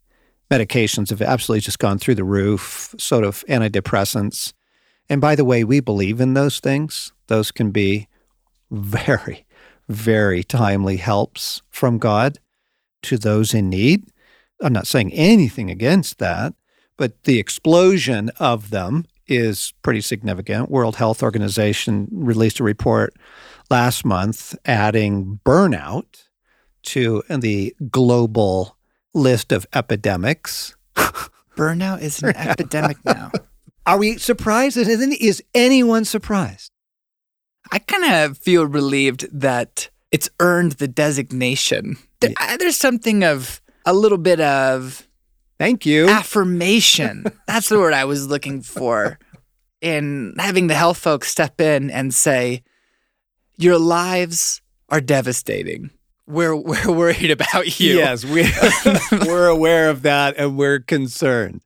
medications 0.54 1.10
have 1.10 1.22
absolutely 1.22 1.60
just 1.60 1.78
gone 1.78 1.98
through 1.98 2.14
the 2.14 2.24
roof, 2.24 2.94
sort 2.98 3.24
of 3.24 3.44
antidepressants. 3.48 4.52
And 5.08 5.20
by 5.20 5.34
the 5.34 5.44
way, 5.44 5.64
we 5.64 5.80
believe 5.80 6.20
in 6.20 6.34
those 6.34 6.60
things. 6.60 7.12
Those 7.26 7.50
can 7.50 7.70
be 7.70 8.08
very, 8.70 9.44
very 9.88 10.44
timely 10.44 10.96
helps 10.96 11.62
from 11.70 11.98
God 11.98 12.38
to 13.02 13.18
those 13.18 13.52
in 13.52 13.68
need. 13.68 14.04
I'm 14.62 14.72
not 14.72 14.86
saying 14.86 15.12
anything 15.12 15.70
against 15.70 16.18
that, 16.18 16.54
but 16.96 17.24
the 17.24 17.38
explosion 17.38 18.30
of 18.38 18.70
them 18.70 19.04
is 19.26 19.72
pretty 19.82 20.00
significant. 20.00 20.70
World 20.70 20.96
Health 20.96 21.22
Organization 21.22 22.08
released 22.12 22.60
a 22.60 22.64
report 22.64 23.14
last 23.70 24.04
month 24.04 24.54
adding 24.64 25.40
burnout 25.44 26.28
to 26.84 27.22
the 27.28 27.74
global 27.90 28.76
list 29.14 29.52
of 29.52 29.66
epidemics. 29.74 30.76
Burnout 31.56 32.02
is 32.02 32.22
an 32.22 32.36
epidemic 32.36 32.98
now. 33.04 33.30
Are 33.86 33.98
we 33.98 34.18
surprised? 34.18 34.76
Is 34.76 35.42
anyone 35.54 36.04
surprised? 36.04 36.72
I 37.70 37.78
kind 37.78 38.04
of 38.04 38.38
feel 38.38 38.66
relieved 38.66 39.26
that 39.32 39.88
it's 40.10 40.28
earned 40.40 40.72
the 40.72 40.88
designation. 40.88 41.96
There, 42.20 42.30
yeah. 42.38 42.56
There's 42.56 42.76
something 42.76 43.24
of 43.24 43.60
a 43.84 43.92
little 43.92 44.18
bit 44.18 44.40
of 44.40 45.06
thank 45.58 45.86
you 45.86 46.08
affirmation. 46.08 47.24
That's 47.46 47.68
the 47.68 47.78
word 47.78 47.94
I 47.94 48.04
was 48.04 48.26
looking 48.28 48.62
for. 48.62 49.18
In 49.80 50.34
having 50.38 50.68
the 50.68 50.74
health 50.74 50.98
folks 50.98 51.28
step 51.28 51.60
in 51.60 51.90
and 51.90 52.14
say, 52.14 52.62
"Your 53.58 53.78
lives 53.78 54.62
are 54.88 55.00
devastating. 55.00 55.90
We're 56.26 56.56
we're 56.56 56.92
worried 56.92 57.30
about 57.30 57.80
you." 57.80 57.96
Yes, 57.96 58.24
we 58.24 58.48
we're 59.26 59.48
aware 59.48 59.90
of 59.90 60.02
that 60.02 60.36
and 60.36 60.56
we're 60.56 60.80
concerned. 60.80 61.62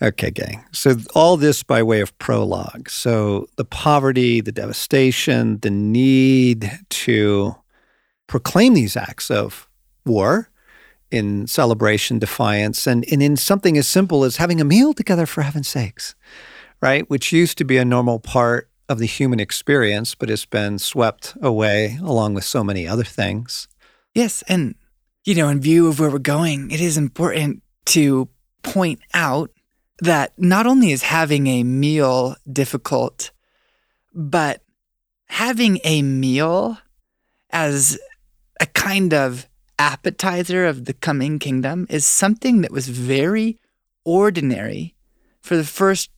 Okay, 0.00 0.30
gang. 0.30 0.64
So, 0.70 0.96
all 1.14 1.36
this 1.36 1.64
by 1.64 1.82
way 1.82 2.00
of 2.00 2.16
prologue. 2.18 2.88
So, 2.88 3.48
the 3.56 3.64
poverty, 3.64 4.40
the 4.40 4.52
devastation, 4.52 5.58
the 5.58 5.70
need 5.70 6.70
to 6.90 7.56
proclaim 8.28 8.74
these 8.74 8.96
acts 8.96 9.28
of 9.28 9.68
war 10.06 10.50
in 11.10 11.48
celebration, 11.48 12.20
defiance, 12.20 12.86
and, 12.86 13.04
and 13.10 13.22
in 13.22 13.36
something 13.36 13.76
as 13.76 13.88
simple 13.88 14.22
as 14.24 14.36
having 14.36 14.60
a 14.60 14.64
meal 14.64 14.94
together, 14.94 15.26
for 15.26 15.42
heaven's 15.42 15.68
sakes, 15.68 16.14
right? 16.80 17.08
Which 17.10 17.32
used 17.32 17.58
to 17.58 17.64
be 17.64 17.76
a 17.76 17.84
normal 17.84 18.20
part 18.20 18.67
of 18.88 18.98
the 18.98 19.06
human 19.06 19.40
experience, 19.40 20.14
but 20.14 20.30
it's 20.30 20.46
been 20.46 20.78
swept 20.78 21.34
away 21.42 21.98
along 22.02 22.34
with 22.34 22.44
so 22.44 22.64
many 22.64 22.86
other 22.86 23.04
things. 23.04 23.68
Yes. 24.14 24.42
And, 24.48 24.74
you 25.24 25.34
know, 25.34 25.48
in 25.48 25.60
view 25.60 25.88
of 25.88 26.00
where 26.00 26.10
we're 26.10 26.18
going, 26.18 26.70
it 26.70 26.80
is 26.80 26.96
important 26.96 27.62
to 27.86 28.28
point 28.62 29.00
out 29.14 29.50
that 30.00 30.32
not 30.38 30.66
only 30.66 30.92
is 30.92 31.02
having 31.02 31.46
a 31.46 31.64
meal 31.64 32.36
difficult, 32.50 33.30
but 34.14 34.62
having 35.26 35.80
a 35.84 36.02
meal 36.02 36.78
as 37.50 37.98
a 38.60 38.66
kind 38.66 39.12
of 39.12 39.48
appetizer 39.78 40.66
of 40.66 40.86
the 40.86 40.92
coming 40.92 41.38
kingdom 41.38 41.86
is 41.88 42.04
something 42.04 42.62
that 42.62 42.72
was 42.72 42.88
very 42.88 43.58
ordinary 44.04 44.94
for 45.40 45.56
the 45.56 45.64
first, 45.64 46.10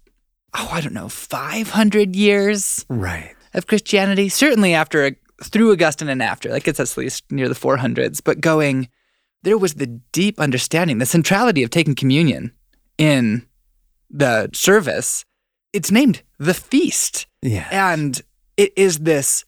oh, 0.55 0.69
I 0.73 0.81
don't 0.81 0.95
know, 0.95 1.09
500 1.09 2.17
years 2.17 2.85
right. 2.89 3.35
of 3.55 3.67
Christianity. 3.67 4.29
Certainly 4.29 4.75
after, 4.75 5.17
through 5.43 5.73
Augustine 5.73 6.09
and 6.09 6.23
after, 6.23 6.51
like 6.51 6.69
it's 6.69 6.81
at 6.81 6.97
least 6.97 7.25
near 7.31 7.49
the 7.49 7.55
400s, 7.55 8.21
but 8.23 8.41
going, 8.41 8.89
there 9.43 9.59
was 9.59 9.75
the 9.75 9.87
deep 9.87 10.39
understanding, 10.41 10.99
the 10.99 11.07
centrality 11.07 11.63
of 11.63 11.71
taking 11.71 11.95
communion 11.95 12.53
in 12.99 13.47
the 14.11 14.51
service, 14.53 15.25
it's 15.73 15.91
named 15.91 16.23
the 16.39 16.55
feast. 16.55 17.27
Yeah. 17.43 17.69
And 17.71 18.21
it 18.57 18.73
is 18.77 19.01
this 19.01 19.45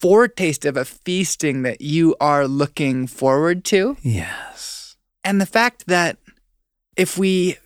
foretaste 0.00 0.64
of 0.64 0.76
a 0.76 0.84
feasting 0.84 1.62
that 1.62 1.80
you 1.80 2.16
are 2.20 2.48
looking 2.48 3.06
forward 3.06 3.64
to. 3.66 3.96
Yes. 4.02 4.96
And 5.22 5.40
the 5.40 5.46
fact 5.46 5.86
that 5.86 6.18
if 6.96 7.18
we 7.18 7.56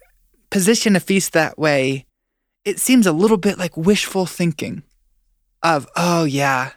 position 0.50 0.97
a 0.97 1.00
feast 1.00 1.33
that 1.35 1.59
way, 1.59 2.07
it 2.64 2.78
seems 2.78 3.06
a 3.06 3.12
little 3.12 3.36
bit 3.36 3.58
like 3.58 3.76
wishful 3.76 4.26
thinking 4.26 4.82
of, 5.62 5.86
oh, 5.96 6.24
yeah, 6.24 6.72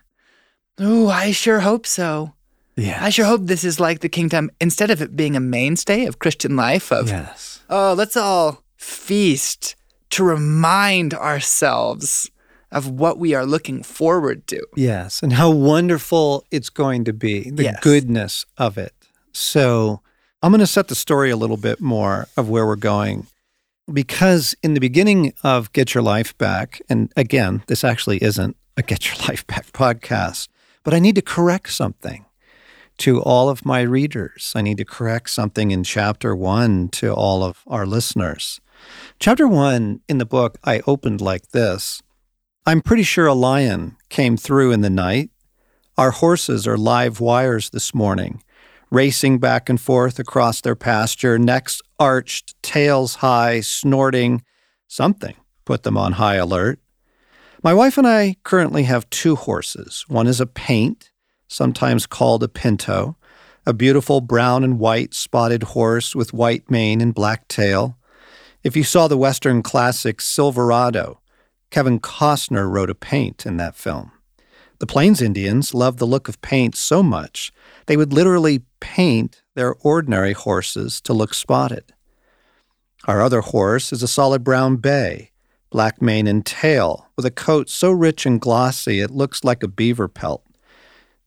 oh, 0.80 1.10
I 1.10 1.32
sure 1.32 1.60
hope 1.60 1.86
so. 1.86 2.34
Yeah. 2.76 3.04
I 3.04 3.10
sure 3.10 3.26
hope 3.26 3.42
this 3.44 3.64
is 3.64 3.80
like 3.80 4.00
the 4.00 4.10
kingdom 4.10 4.50
instead 4.60 4.90
of 4.90 5.02
it 5.02 5.16
being 5.16 5.36
a 5.36 5.42
mainstay 5.42 6.06
of 6.06 6.20
Christian 6.20 6.56
life 6.56 6.92
of 6.92 7.10
yes. 7.10 7.62
oh, 7.70 7.94
let's 7.98 8.16
all 8.16 8.64
feast 8.78 9.76
to 10.12 10.24
remind 10.24 11.14
ourselves 11.14 12.32
of 12.72 12.90
what 12.90 13.18
we 13.20 13.34
are 13.34 13.46
looking 13.46 13.84
forward 13.84 14.48
to. 14.48 14.66
Yes, 14.76 15.22
and 15.22 15.34
how 15.34 15.52
wonderful 15.52 16.46
it's 16.52 16.70
going 16.70 17.04
to 17.06 17.14
be, 17.14 17.50
the 17.50 17.64
yes. 17.64 17.80
goodness 17.82 18.46
of 18.58 18.78
it. 18.78 18.94
So, 19.34 20.02
I'm 20.42 20.52
going 20.52 20.60
to 20.60 20.68
set 20.68 20.88
the 20.88 20.96
story 20.96 21.30
a 21.30 21.38
little 21.38 21.58
bit 21.58 21.82
more 21.82 22.28
of 22.38 22.50
where 22.50 22.66
we're 22.66 22.78
going 22.78 23.28
because 23.92 24.56
in 24.64 24.74
the 24.74 24.80
beginning 24.80 25.34
of 25.44 25.72
Get 25.74 25.94
Your 25.94 26.04
Life 26.04 26.38
Back, 26.38 26.82
and 26.90 27.12
again, 27.16 27.64
this 27.68 27.84
actually 27.84 28.22
isn't 28.24 28.56
a 28.78 28.82
Get 28.82 29.08
Your 29.08 29.28
Life 29.28 29.46
Back 29.48 29.68
podcast, 29.72 30.48
but 30.84 30.94
I 30.94 31.00
need 31.00 31.16
to 31.16 31.22
correct 31.22 31.72
something 31.72 32.26
to 33.00 33.22
all 33.22 33.50
of 33.50 33.66
my 33.66 33.82
readers. 33.82 34.54
I 34.56 34.62
need 34.62 34.78
to 34.78 34.86
correct 34.86 35.30
something 35.30 35.72
in 35.72 35.84
chapter 35.84 36.36
one 36.36 36.90
to 36.90 37.14
all 37.14 37.44
of 37.44 37.64
our 37.68 37.86
listeners. 37.86 38.62
Chapter 39.20 39.48
one 39.48 40.02
in 40.08 40.18
the 40.18 40.26
book, 40.26 40.58
I 40.64 40.82
opened 40.88 41.22
like 41.22 41.50
this 41.50 42.02
I'm 42.66 42.82
pretty 42.82 43.04
sure 43.04 43.26
a 43.26 43.34
lion 43.34 43.98
came 44.10 44.38
through 44.38 44.72
in 44.72 44.82
the 44.82 44.90
night. 44.90 45.32
Our 45.98 46.12
horses 46.12 46.68
are 46.68 46.78
live 46.78 47.20
wires 47.20 47.72
this 47.72 47.94
morning, 47.94 48.44
racing 48.92 49.40
back 49.40 49.70
and 49.70 49.80
forth 49.80 50.20
across 50.20 50.62
their 50.62 50.76
pasture, 50.76 51.40
necks 51.40 51.82
arched, 51.98 52.62
tails 52.62 53.16
high, 53.16 53.62
snorting. 53.62 54.44
Something 54.88 55.36
put 55.66 55.84
them 55.84 55.98
on 55.98 56.14
high 56.14 56.36
alert. 56.36 56.80
My 57.64 57.74
wife 57.74 57.98
and 57.98 58.08
I 58.08 58.36
currently 58.44 58.84
have 58.84 59.10
two 59.10 59.36
horses. 59.36 60.04
One 60.08 60.28
is 60.28 60.42
a 60.42 60.46
paint, 60.46 61.12
sometimes 61.48 62.06
called 62.06 62.44
a 62.44 62.48
pinto, 62.48 63.18
a 63.66 63.74
beautiful 63.74 64.20
brown 64.20 64.64
and 64.64 64.80
white 64.80 65.14
spotted 65.14 65.64
horse 65.64 66.16
with 66.16 66.34
white 66.34 66.70
mane 66.70 67.02
and 67.02 67.14
black 67.14 67.48
tail. 67.48 67.98
If 68.64 68.76
you 68.76 68.84
saw 68.84 69.08
the 69.08 69.18
Western 69.18 69.64
classic 69.64 70.22
Silverado, 70.22 71.22
Kevin 71.70 72.00
Costner 72.00 72.70
wrote 72.70 72.90
a 72.90 72.96
paint 72.96 73.46
in 73.46 73.58
that 73.58 73.76
film. 73.76 74.12
The 74.82 74.88
Plains 74.88 75.22
Indians 75.22 75.76
loved 75.76 76.00
the 76.00 76.08
look 76.08 76.28
of 76.28 76.42
paint 76.42 76.76
so 76.76 77.04
much, 77.04 77.54
they 77.86 77.96
would 77.96 78.12
literally 78.12 78.64
paint 78.80 79.44
their 79.54 79.76
ordinary 79.76 80.34
horses 80.34 81.00
to 81.02 81.14
look 81.14 81.36
spotted. 81.36 81.94
Our 83.06 83.22
other 83.22 83.42
horse 83.42 83.94
is 83.94 84.02
a 84.02 84.08
solid 84.08 84.44
brown 84.44 84.78
bay, 84.78 85.30
black 85.70 86.02
mane 86.02 86.26
and 86.26 86.44
tail, 86.44 87.12
with 87.16 87.28
a 87.28 87.30
coat 87.30 87.70
so 87.70 87.92
rich 87.92 88.26
and 88.26 88.42
glossy 88.42 89.02
it 89.02 89.12
looks 89.12 89.44
like 89.44 89.62
a 89.62 89.68
beaver 89.68 90.08
pelt. 90.08 90.44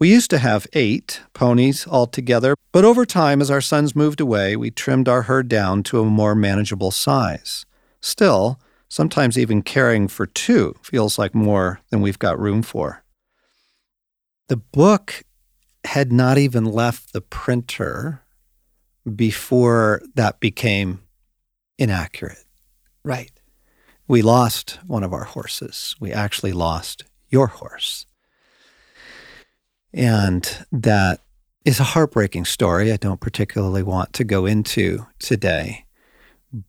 We 0.00 0.10
used 0.10 0.30
to 0.30 0.38
have 0.38 0.66
eight 0.72 1.20
ponies 1.32 1.86
altogether, 1.86 2.56
but 2.72 2.84
over 2.84 3.06
time, 3.06 3.40
as 3.40 3.52
our 3.52 3.60
sons 3.60 3.94
moved 3.94 4.20
away, 4.20 4.56
we 4.56 4.72
trimmed 4.72 5.08
our 5.08 5.22
herd 5.22 5.46
down 5.46 5.84
to 5.84 6.00
a 6.00 6.04
more 6.04 6.34
manageable 6.34 6.90
size. 6.90 7.64
Still, 8.00 8.58
sometimes 8.88 9.38
even 9.38 9.62
caring 9.62 10.08
for 10.08 10.26
two 10.26 10.74
feels 10.82 11.20
like 11.20 11.36
more 11.36 11.82
than 11.90 12.00
we've 12.00 12.18
got 12.18 12.36
room 12.36 12.60
for. 12.60 13.03
The 14.48 14.56
book 14.56 15.24
had 15.84 16.12
not 16.12 16.38
even 16.38 16.64
left 16.64 17.12
the 17.12 17.20
printer 17.20 18.22
before 19.14 20.02
that 20.14 20.40
became 20.40 21.02
inaccurate. 21.78 22.44
Right. 23.04 23.32
We 24.06 24.22
lost 24.22 24.78
one 24.86 25.02
of 25.02 25.12
our 25.12 25.24
horses. 25.24 25.94
We 25.98 26.12
actually 26.12 26.52
lost 26.52 27.04
your 27.28 27.46
horse. 27.48 28.06
And 29.92 30.66
that 30.72 31.20
is 31.64 31.80
a 31.80 31.84
heartbreaking 31.84 32.44
story 32.44 32.92
I 32.92 32.96
don't 32.96 33.20
particularly 33.20 33.82
want 33.82 34.12
to 34.14 34.24
go 34.24 34.44
into 34.44 35.06
today. 35.18 35.86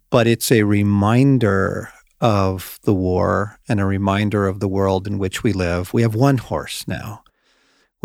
But 0.10 0.28
it's 0.28 0.52
a 0.52 0.64
reminder 0.64 1.90
of 2.22 2.80
the 2.84 2.94
war 2.94 3.60
and 3.68 3.80
a 3.80 3.86
reminder 3.86 4.48
of 4.48 4.60
the 4.60 4.68
world 4.68 5.06
in 5.06 5.18
which 5.18 5.44
we 5.44 5.52
live. 5.52 5.94
We 5.94 6.02
have 6.02 6.16
one 6.16 6.38
horse 6.38 6.88
now, 6.88 7.24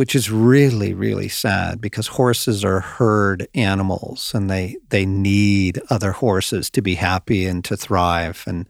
which 0.00 0.14
is 0.14 0.30
really, 0.30 0.94
really 0.94 1.28
sad 1.28 1.78
because 1.78 2.06
horses 2.06 2.64
are 2.64 2.80
herd 2.80 3.46
animals 3.54 4.32
and 4.34 4.48
they, 4.48 4.74
they 4.88 5.04
need 5.04 5.78
other 5.90 6.12
horses 6.12 6.70
to 6.70 6.80
be 6.80 6.94
happy 6.94 7.44
and 7.44 7.62
to 7.66 7.76
thrive. 7.76 8.42
And 8.46 8.66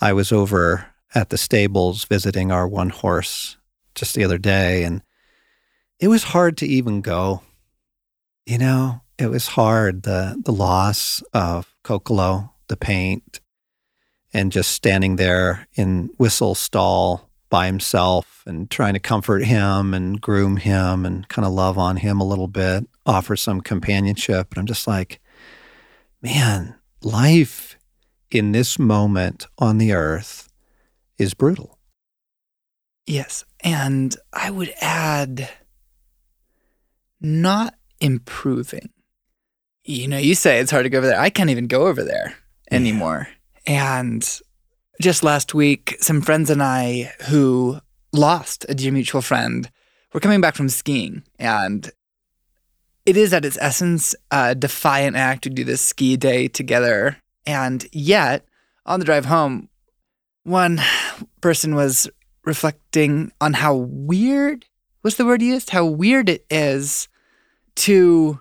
I 0.00 0.12
was 0.12 0.30
over 0.30 0.86
at 1.16 1.30
the 1.30 1.36
stables 1.36 2.04
visiting 2.04 2.52
our 2.52 2.68
one 2.68 2.90
horse 2.90 3.56
just 3.96 4.14
the 4.14 4.22
other 4.22 4.38
day, 4.38 4.84
and 4.84 5.02
it 5.98 6.06
was 6.06 6.22
hard 6.22 6.56
to 6.58 6.66
even 6.66 7.00
go. 7.00 7.42
You 8.44 8.58
know, 8.58 9.00
it 9.18 9.26
was 9.26 9.48
hard 9.48 10.04
the 10.04 10.40
the 10.44 10.52
loss 10.52 11.24
of 11.32 11.74
Kokolo, 11.82 12.50
the 12.68 12.76
paint, 12.76 13.40
and 14.32 14.52
just 14.52 14.70
standing 14.70 15.16
there 15.16 15.66
in 15.74 16.10
Whistle 16.18 16.54
stall 16.54 17.28
by 17.48 17.66
himself 17.66 18.42
and 18.46 18.70
trying 18.70 18.94
to 18.94 19.00
comfort 19.00 19.44
him 19.44 19.94
and 19.94 20.20
groom 20.20 20.56
him 20.56 21.06
and 21.06 21.28
kind 21.28 21.46
of 21.46 21.52
love 21.52 21.78
on 21.78 21.96
him 21.96 22.20
a 22.20 22.26
little 22.26 22.48
bit, 22.48 22.86
offer 23.04 23.36
some 23.36 23.60
companionship. 23.60 24.50
And 24.50 24.58
I'm 24.58 24.66
just 24.66 24.86
like, 24.86 25.20
man, 26.22 26.74
life 27.02 27.76
in 28.30 28.52
this 28.52 28.78
moment 28.78 29.46
on 29.58 29.78
the 29.78 29.92
earth 29.92 30.48
is 31.18 31.34
brutal. 31.34 31.78
Yes. 33.06 33.44
And 33.60 34.16
I 34.32 34.50
would 34.50 34.74
add, 34.80 35.48
not 37.20 37.74
improving. 38.00 38.90
You 39.84 40.08
know, 40.08 40.18
you 40.18 40.34
say 40.34 40.58
it's 40.58 40.72
hard 40.72 40.84
to 40.84 40.90
go 40.90 40.98
over 40.98 41.06
there. 41.06 41.20
I 41.20 41.30
can't 41.30 41.50
even 41.50 41.68
go 41.68 41.86
over 41.86 42.02
there 42.02 42.34
anymore. 42.70 43.28
Yeah. 43.66 44.00
And 44.00 44.40
just 45.00 45.22
last 45.22 45.54
week, 45.54 45.96
some 46.00 46.20
friends 46.20 46.50
and 46.50 46.62
I 46.62 47.12
who 47.28 47.80
lost 48.12 48.64
a 48.68 48.74
dear 48.74 48.92
mutual 48.92 49.22
friend 49.22 49.70
were 50.12 50.20
coming 50.20 50.40
back 50.40 50.54
from 50.54 50.68
skiing. 50.68 51.22
And 51.38 51.90
it 53.04 53.16
is 53.16 53.32
at 53.32 53.44
its 53.44 53.58
essence 53.60 54.14
a 54.30 54.54
defiant 54.54 55.16
act 55.16 55.44
to 55.44 55.50
do 55.50 55.64
this 55.64 55.80
ski 55.80 56.16
day 56.16 56.48
together. 56.48 57.18
And 57.46 57.86
yet, 57.92 58.46
on 58.84 58.98
the 58.98 59.06
drive 59.06 59.26
home, 59.26 59.68
one 60.42 60.80
person 61.40 61.74
was 61.74 62.08
reflecting 62.44 63.32
on 63.40 63.52
how 63.54 63.74
weird 63.74 64.64
was 65.02 65.16
the 65.16 65.24
word 65.24 65.42
used? 65.42 65.70
How 65.70 65.84
weird 65.84 66.28
it 66.28 66.44
is 66.50 67.08
to 67.76 68.40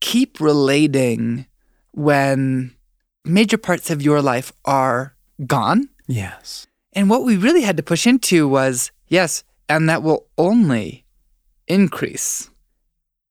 keep 0.00 0.38
relating 0.40 1.46
when 1.92 2.76
major 3.24 3.58
parts 3.58 3.90
of 3.90 4.02
your 4.02 4.22
life 4.22 4.52
are 4.64 5.15
gone. 5.46 5.88
Yes. 6.06 6.66
And 6.92 7.10
what 7.10 7.24
we 7.24 7.36
really 7.36 7.62
had 7.62 7.76
to 7.76 7.82
push 7.82 8.06
into 8.06 8.48
was 8.48 8.90
yes, 9.08 9.44
and 9.68 9.88
that 9.88 10.02
will 10.02 10.26
only 10.38 11.04
increase 11.68 12.50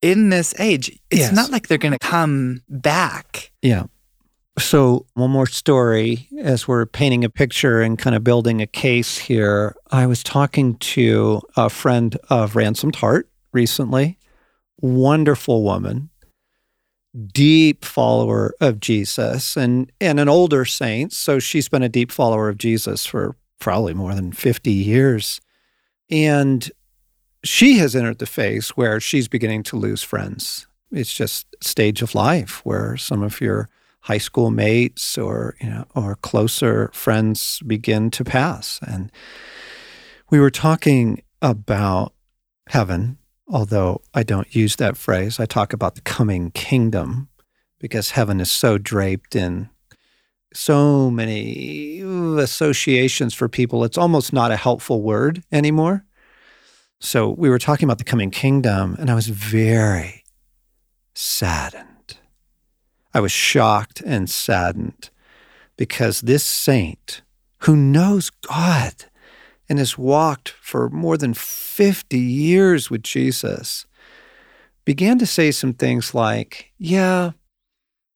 in 0.02 0.30
this 0.30 0.54
age. 0.60 0.90
It's 1.10 1.22
Yes. 1.22 1.34
not 1.34 1.52
like 1.52 1.68
they're 1.68 1.78
going 1.78 1.94
to 1.94 2.00
come 2.00 2.62
back. 2.70 3.52
Yeah. 3.62 3.86
So, 4.58 5.06
one 5.16 5.32
more 5.32 5.48
story 5.48 6.30
as 6.40 6.66
we're 6.68 6.86
painting 6.86 7.26
a 7.26 7.30
picture 7.30 7.82
and 7.82 7.98
kind 8.00 8.16
of 8.16 8.24
building 8.24 8.62
a 8.62 8.68
case 8.68 9.18
here. 9.18 9.76
I 9.92 10.06
was 10.06 10.24
talking 10.24 10.76
to 10.76 11.42
a 11.58 11.70
friend 11.70 12.18
of 12.30 12.56
Ransomed 12.56 12.96
Heart 12.96 13.28
recently, 13.52 14.18
wonderful 14.80 15.64
woman, 15.64 16.10
deep 17.34 17.86
follower 17.86 18.54
of 18.60 18.80
Jesus 18.80 19.56
and, 19.56 19.92
and 20.02 20.20
an 20.20 20.30
older 20.30 20.66
saint. 20.66 21.14
So, 21.14 21.40
she's 21.40 21.70
been 21.70 21.84
a 21.84 21.90
deep 21.90 22.12
follower 22.12 22.50
of 22.50 22.58
Jesus 22.58 23.06
for 23.06 23.36
probably 23.60 23.94
more 23.94 24.14
than 24.14 24.32
50 24.32 24.72
years. 24.72 25.42
And 26.10 26.70
she 27.44 27.78
has 27.78 27.96
entered 27.96 28.20
the 28.20 28.26
phase 28.26 28.70
where 28.70 29.00
she's 29.00 29.28
beginning 29.28 29.64
to 29.64 29.76
lose 29.76 30.04
friends. 30.04 30.68
It's 30.92 31.14
just 31.14 31.48
stage 31.62 32.02
of 32.02 32.16
life 32.16 32.66
where 32.66 32.98
some 32.98 33.24
of 33.24 33.42
your 33.42 33.70
high 34.02 34.20
school 34.20 34.52
mates 34.52 35.18
or 35.18 35.56
you 35.60 35.68
know 35.68 35.86
or 35.96 36.16
closer 36.18 36.92
friends 36.94 37.60
begin 37.66 38.12
to 38.12 38.24
pass 38.24 38.80
and 38.86 39.12
we 40.30 40.40
were 40.40 40.52
talking 40.52 41.24
about 41.42 42.14
heaven 42.70 43.18
although 43.48 44.02
I 44.14 44.24
don't 44.24 44.56
use 44.56 44.76
that 44.78 44.98
phrase 44.98 45.40
I 45.40 45.46
talk 45.46 45.74
about 45.74 45.96
the 45.96 46.02
coming 46.02 46.52
kingdom 46.52 47.30
because 47.80 48.12
heaven 48.12 48.40
is 48.40 48.52
so 48.52 48.78
draped 48.78 49.36
in 49.36 49.70
so 50.54 51.12
many 51.12 52.02
associations 52.40 53.34
for 53.34 53.50
people 53.50 53.84
it's 53.84 53.98
almost 53.98 54.34
not 54.34 54.52
a 54.52 54.58
helpful 54.58 55.02
word 55.02 55.44
anymore. 55.52 56.06
So 57.00 57.30
we 57.30 57.50
were 57.50 57.60
talking 57.60 57.88
about 57.88 57.98
the 57.98 58.04
coming 58.04 58.32
kingdom 58.32 58.96
and 59.00 59.10
I 59.10 59.16
was 59.16 59.28
very 59.28 60.24
saddened. 61.14 62.18
I 63.14 63.20
was 63.20 63.32
shocked 63.32 64.02
and 64.02 64.30
saddened 64.30 65.10
because 65.78 66.22
this 66.22 66.44
saint 66.44 67.22
who 67.60 67.76
knows 67.76 68.30
God 68.30 69.06
and 69.68 69.80
has 69.80 69.98
walked 69.98 70.50
for 70.50 70.90
more 70.90 71.18
than 71.18 71.34
50 71.34 72.18
years 72.18 72.90
with 72.90 73.04
Jesus 73.04 73.86
began 74.86 75.18
to 75.18 75.26
say 75.26 75.52
some 75.52 75.74
things 75.74 76.14
like, 76.14 76.72
Yeah, 76.78 77.32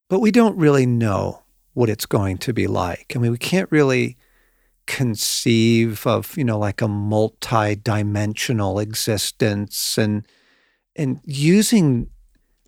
but 0.08 0.20
we 0.20 0.30
don't 0.30 0.56
really 0.56 0.86
know 0.86 1.42
what 1.74 1.88
it's 1.88 2.06
going 2.06 2.38
to 2.38 2.52
be 2.52 2.66
like. 2.66 3.12
I 3.14 3.18
mean, 3.18 3.32
we 3.32 3.38
can't 3.38 3.70
really 3.70 4.16
conceive 4.86 6.06
of, 6.06 6.36
you 6.36 6.44
know, 6.44 6.58
like 6.58 6.82
a 6.82 6.88
multi-dimensional 6.88 8.78
existence 8.78 9.98
and 9.98 10.26
and 10.96 11.20
using 11.24 12.10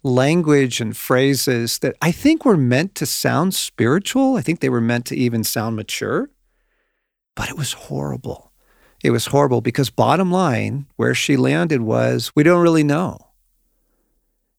language 0.05 0.81
and 0.81 0.97
phrases 0.97 1.79
that 1.81 1.97
I 2.01 2.13
think 2.13 2.45
were 2.45 2.57
meant 2.57 2.95
to 2.97 3.07
sound 3.07 3.55
spiritual. 3.55 4.37
I 4.37 4.41
think 4.41 4.61
they 4.61 4.69
were 4.69 4.81
meant 4.81 5.07
to 5.07 5.17
even 5.17 5.45
sound 5.45 5.77
mature, 5.77 6.31
but 7.35 7.49
it 7.49 7.57
was 7.57 7.73
horrible. 7.73 8.52
It 9.03 9.11
was 9.11 9.27
horrible 9.27 9.61
because, 9.61 9.91
bottom 9.91 10.31
line, 10.31 10.87
where 10.97 11.15
she 11.15 11.37
landed 11.37 11.81
was 11.81 12.33
we 12.35 12.43
don't 12.43 12.63
really 12.63 12.85
know. 12.85 13.19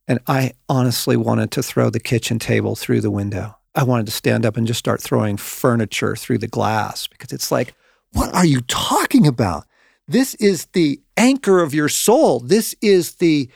And 0.08 0.20
I 0.28 0.52
honestly 0.68 1.16
wanted 1.16 1.52
to 1.52 1.64
throw 1.64 1.90
the 1.90 2.00
kitchen 2.00 2.40
table 2.40 2.76
through 2.76 3.02
the 3.02 3.12
window. 3.12 3.58
I 3.74 3.84
wanted 3.84 4.06
to 4.08 4.12
stand 4.12 4.46
up 4.46 4.58
and 4.58 4.68
just 4.68 4.80
start 4.80 5.02
throwing 5.02 5.38
furniture 5.38 6.16
through 6.16 6.40
the 6.40 6.48
glass 6.48 7.08
because 7.08 7.32
it's 7.32 7.52
like, 7.52 7.74
what 8.12 8.34
are 8.34 8.46
you 8.46 8.62
talking 8.62 9.26
about? 9.26 9.66
This 10.08 10.36
is 10.36 10.66
the 10.74 11.02
anchor 11.16 11.62
of 11.62 11.74
your 11.74 11.90
soul. 11.90 12.40
This 12.40 12.76
is 12.82 13.16
the 13.16 13.50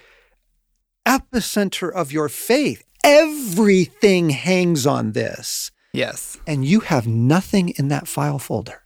epicenter 1.06 1.92
of 1.92 2.12
your 2.12 2.30
faith. 2.30 2.84
Everything 3.04 4.30
hangs 4.30 4.88
on 4.88 5.12
this. 5.12 5.72
Yes. 5.94 6.38
And 6.48 6.66
you 6.66 6.80
have 6.80 7.08
nothing 7.08 7.70
in 7.78 7.90
that 7.90 8.08
file 8.08 8.40
folder. 8.40 8.84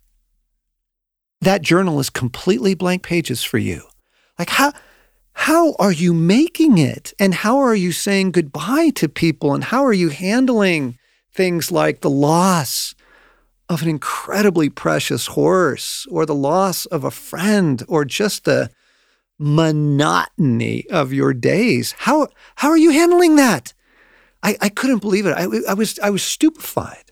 That 1.41 1.61
journal 1.61 1.99
is 1.99 2.09
completely 2.09 2.75
blank 2.75 3.03
pages 3.03 3.43
for 3.43 3.57
you. 3.57 3.83
Like 4.37 4.49
how 4.49 4.73
how 5.33 5.75
are 5.79 5.91
you 5.91 6.13
making 6.13 6.77
it? 6.77 7.13
And 7.17 7.33
how 7.33 7.57
are 7.57 7.75
you 7.75 7.91
saying 7.91 8.31
goodbye 8.31 8.89
to 8.95 9.09
people? 9.09 9.53
And 9.53 9.63
how 9.63 9.83
are 9.85 9.93
you 9.93 10.09
handling 10.09 10.97
things 11.33 11.71
like 11.71 12.01
the 12.01 12.09
loss 12.09 12.93
of 13.69 13.81
an 13.81 13.87
incredibly 13.87 14.69
precious 14.69 15.27
horse 15.27 16.05
or 16.11 16.25
the 16.25 16.35
loss 16.35 16.85
of 16.87 17.05
a 17.05 17.11
friend 17.11 17.83
or 17.87 18.03
just 18.03 18.43
the 18.43 18.69
monotony 19.41 20.85
of 20.89 21.11
your 21.11 21.33
days. 21.33 21.95
How 21.97 22.27
how 22.55 22.69
are 22.69 22.77
you 22.77 22.91
handling 22.91 23.37
that? 23.37 23.73
I, 24.43 24.57
I 24.61 24.69
couldn't 24.69 24.99
believe 24.99 25.25
it. 25.25 25.31
I, 25.31 25.47
I 25.69 25.73
was 25.73 25.99
I 25.99 26.09
was 26.09 26.23
stupefied, 26.23 27.10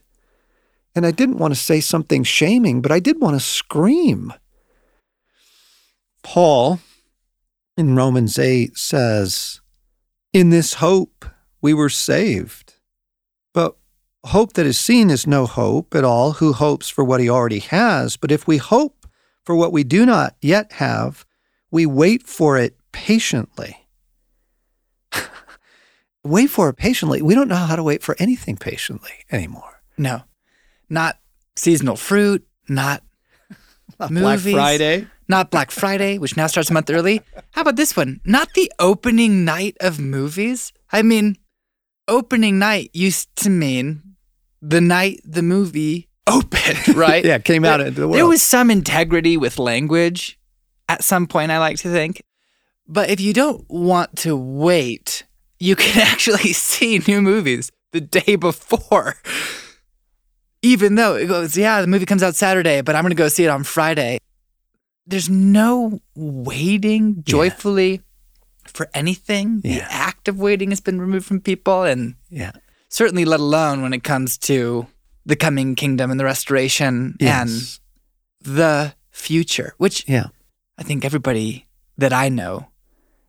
and 0.95 1.05
I 1.05 1.11
didn't 1.11 1.37
want 1.37 1.53
to 1.53 1.59
say 1.59 1.79
something 1.79 2.23
shaming, 2.23 2.81
but 2.81 2.91
I 2.91 2.99
did 2.99 3.21
want 3.21 3.35
to 3.35 3.39
scream. 3.39 4.33
Paul 6.23 6.79
in 7.77 7.95
Romans 7.95 8.37
eight 8.37 8.77
says, 8.77 9.61
"In 10.33 10.49
this 10.49 10.75
hope 10.75 11.25
we 11.61 11.73
were 11.73 11.89
saved, 11.89 12.75
but." 13.53 13.75
Hope 14.25 14.51
that 14.53 14.65
is 14.65 14.77
seen 14.77 15.09
is 15.09 15.25
no 15.25 15.45
hope 15.45 15.95
at 15.95 16.03
all. 16.03 16.33
Who 16.33 16.51
hopes 16.51 16.89
for 16.89 17.05
what 17.05 17.21
he 17.21 17.29
already 17.29 17.59
has? 17.59 18.17
But 18.17 18.33
if 18.33 18.45
we 18.45 18.57
hope 18.57 19.07
for 19.45 19.55
what 19.55 19.71
we 19.71 19.85
do 19.85 20.05
not 20.05 20.35
yet 20.41 20.73
have, 20.73 21.25
we 21.71 21.85
wait 21.85 22.27
for 22.27 22.57
it 22.57 22.75
patiently. 22.91 23.87
wait 26.23 26.49
for 26.49 26.69
it 26.69 26.75
patiently. 26.75 27.21
We 27.21 27.35
don't 27.35 27.47
know 27.47 27.55
how 27.55 27.75
to 27.75 27.83
wait 27.83 28.03
for 28.03 28.15
anything 28.19 28.57
patiently 28.57 29.25
anymore. 29.31 29.81
No, 29.97 30.23
not 30.89 31.17
seasonal 31.55 31.95
fruit, 31.95 32.45
not 32.67 33.03
Not 33.99 34.11
Movies. 34.11 34.53
Black 34.53 34.77
Friday. 34.77 35.07
not 35.27 35.51
Black 35.51 35.71
Friday, 35.71 36.17
which 36.17 36.37
now 36.37 36.47
starts 36.47 36.69
a 36.69 36.73
month 36.73 36.89
early. 36.89 37.21
How 37.51 37.61
about 37.61 37.75
this 37.75 37.97
one? 37.97 38.21
Not 38.23 38.53
the 38.53 38.71
opening 38.79 39.43
night 39.43 39.75
of 39.81 39.99
movies. 39.99 40.71
I 40.91 41.01
mean, 41.01 41.35
opening 42.07 42.59
night 42.59 42.91
used 42.93 43.35
to 43.37 43.49
mean 43.49 44.01
the 44.61 44.79
night 44.79 45.19
the 45.25 45.41
movie 45.41 46.07
opened, 46.27 46.87
right? 46.95 47.25
Yeah, 47.25 47.39
came 47.39 47.65
out 47.65 47.81
into 47.81 47.99
the 48.01 48.07
world. 48.07 48.17
There 48.17 48.27
was 48.27 48.41
some 48.41 48.71
integrity 48.71 49.35
with 49.37 49.59
language 49.59 50.39
at 50.87 51.03
some 51.03 51.27
point, 51.27 51.51
I 51.51 51.59
like 51.59 51.77
to 51.79 51.91
think. 51.91 52.21
But 52.87 53.09
if 53.09 53.19
you 53.19 53.33
don't 53.33 53.65
want 53.69 54.15
to 54.19 54.35
wait, 54.37 55.23
you 55.59 55.75
can 55.75 56.01
actually 56.01 56.53
see 56.53 56.99
new 56.99 57.21
movies 57.21 57.69
the 57.91 58.01
day 58.01 58.35
before. 58.37 59.15
Even 60.61 60.95
though 60.95 61.15
it 61.15 61.27
goes, 61.27 61.57
yeah, 61.57 61.81
the 61.81 61.87
movie 61.87 62.05
comes 62.05 62.23
out 62.23 62.35
Saturday, 62.35 62.81
but 62.81 62.95
I'm 62.95 63.03
going 63.03 63.11
to 63.11 63.15
go 63.15 63.27
see 63.29 63.45
it 63.45 63.49
on 63.49 63.63
Friday. 63.63 64.19
There's 65.07 65.29
no 65.29 65.99
waiting 66.15 67.23
joyfully 67.23 68.01
for 68.65 68.89
anything. 68.93 69.61
Yeah. 69.63 69.79
The 69.87 69.93
act 69.93 70.27
of 70.27 70.39
waiting 70.39 70.69
has 70.71 70.81
been 70.81 70.99
removed 70.99 71.25
from 71.25 71.39
people. 71.41 71.83
And 71.83 72.15
yeah. 72.29 72.51
certainly 72.89 73.25
let 73.25 73.39
alone 73.39 73.81
when 73.81 73.93
it 73.93 74.03
comes 74.03 74.37
to 74.39 74.85
the 75.25 75.35
coming 75.35 75.75
kingdom 75.75 76.11
and 76.11 76.19
the 76.19 76.25
restoration 76.25 77.15
Yes. 77.19 77.79
and 78.43 78.55
the 78.55 78.93
future, 79.11 79.73
which 79.77 80.07
yeah. 80.07 80.27
I 80.77 80.83
think 80.83 81.03
everybody 81.05 81.67
that 81.97 82.13
I 82.13 82.29
know 82.29 82.67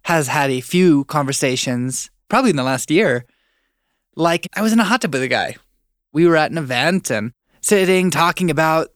has 0.02 0.28
had 0.28 0.50
a 0.50 0.60
few 0.60 1.04
conversations, 1.04 2.10
probably 2.28 2.50
in 2.50 2.56
the 2.56 2.62
last 2.62 2.90
year. 2.90 3.24
Like 4.16 4.46
I 4.54 4.62
was 4.62 4.72
in 4.72 4.80
a 4.80 4.84
hot 4.84 5.02
tub 5.02 5.12
with 5.12 5.22
a 5.22 5.28
guy. 5.28 5.56
We 6.12 6.26
were 6.26 6.36
at 6.36 6.50
an 6.50 6.58
event 6.58 7.10
and 7.10 7.32
sitting 7.60 8.10
talking 8.10 8.50
about 8.50 8.88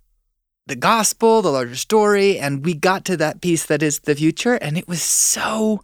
the 0.66 0.77
gospel, 0.77 1.42
the 1.42 1.50
larger 1.50 1.77
story, 1.77 2.38
and 2.38 2.64
we 2.64 2.74
got 2.74 3.05
to 3.07 3.16
that 3.18 3.42
piece 3.42 3.66
that 3.66 3.83
is 3.83 4.00
the 4.00 4.14
future, 4.14 4.55
and 4.55 4.79
it 4.79 4.88
was 4.88 5.03
so 5.03 5.81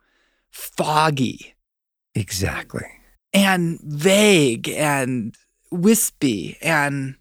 foggy 0.51 1.55
Exactly. 2.15 2.87
and 3.33 3.79
vague 3.83 4.69
and 4.71 5.35
wispy. 5.71 6.57
And 6.63 7.17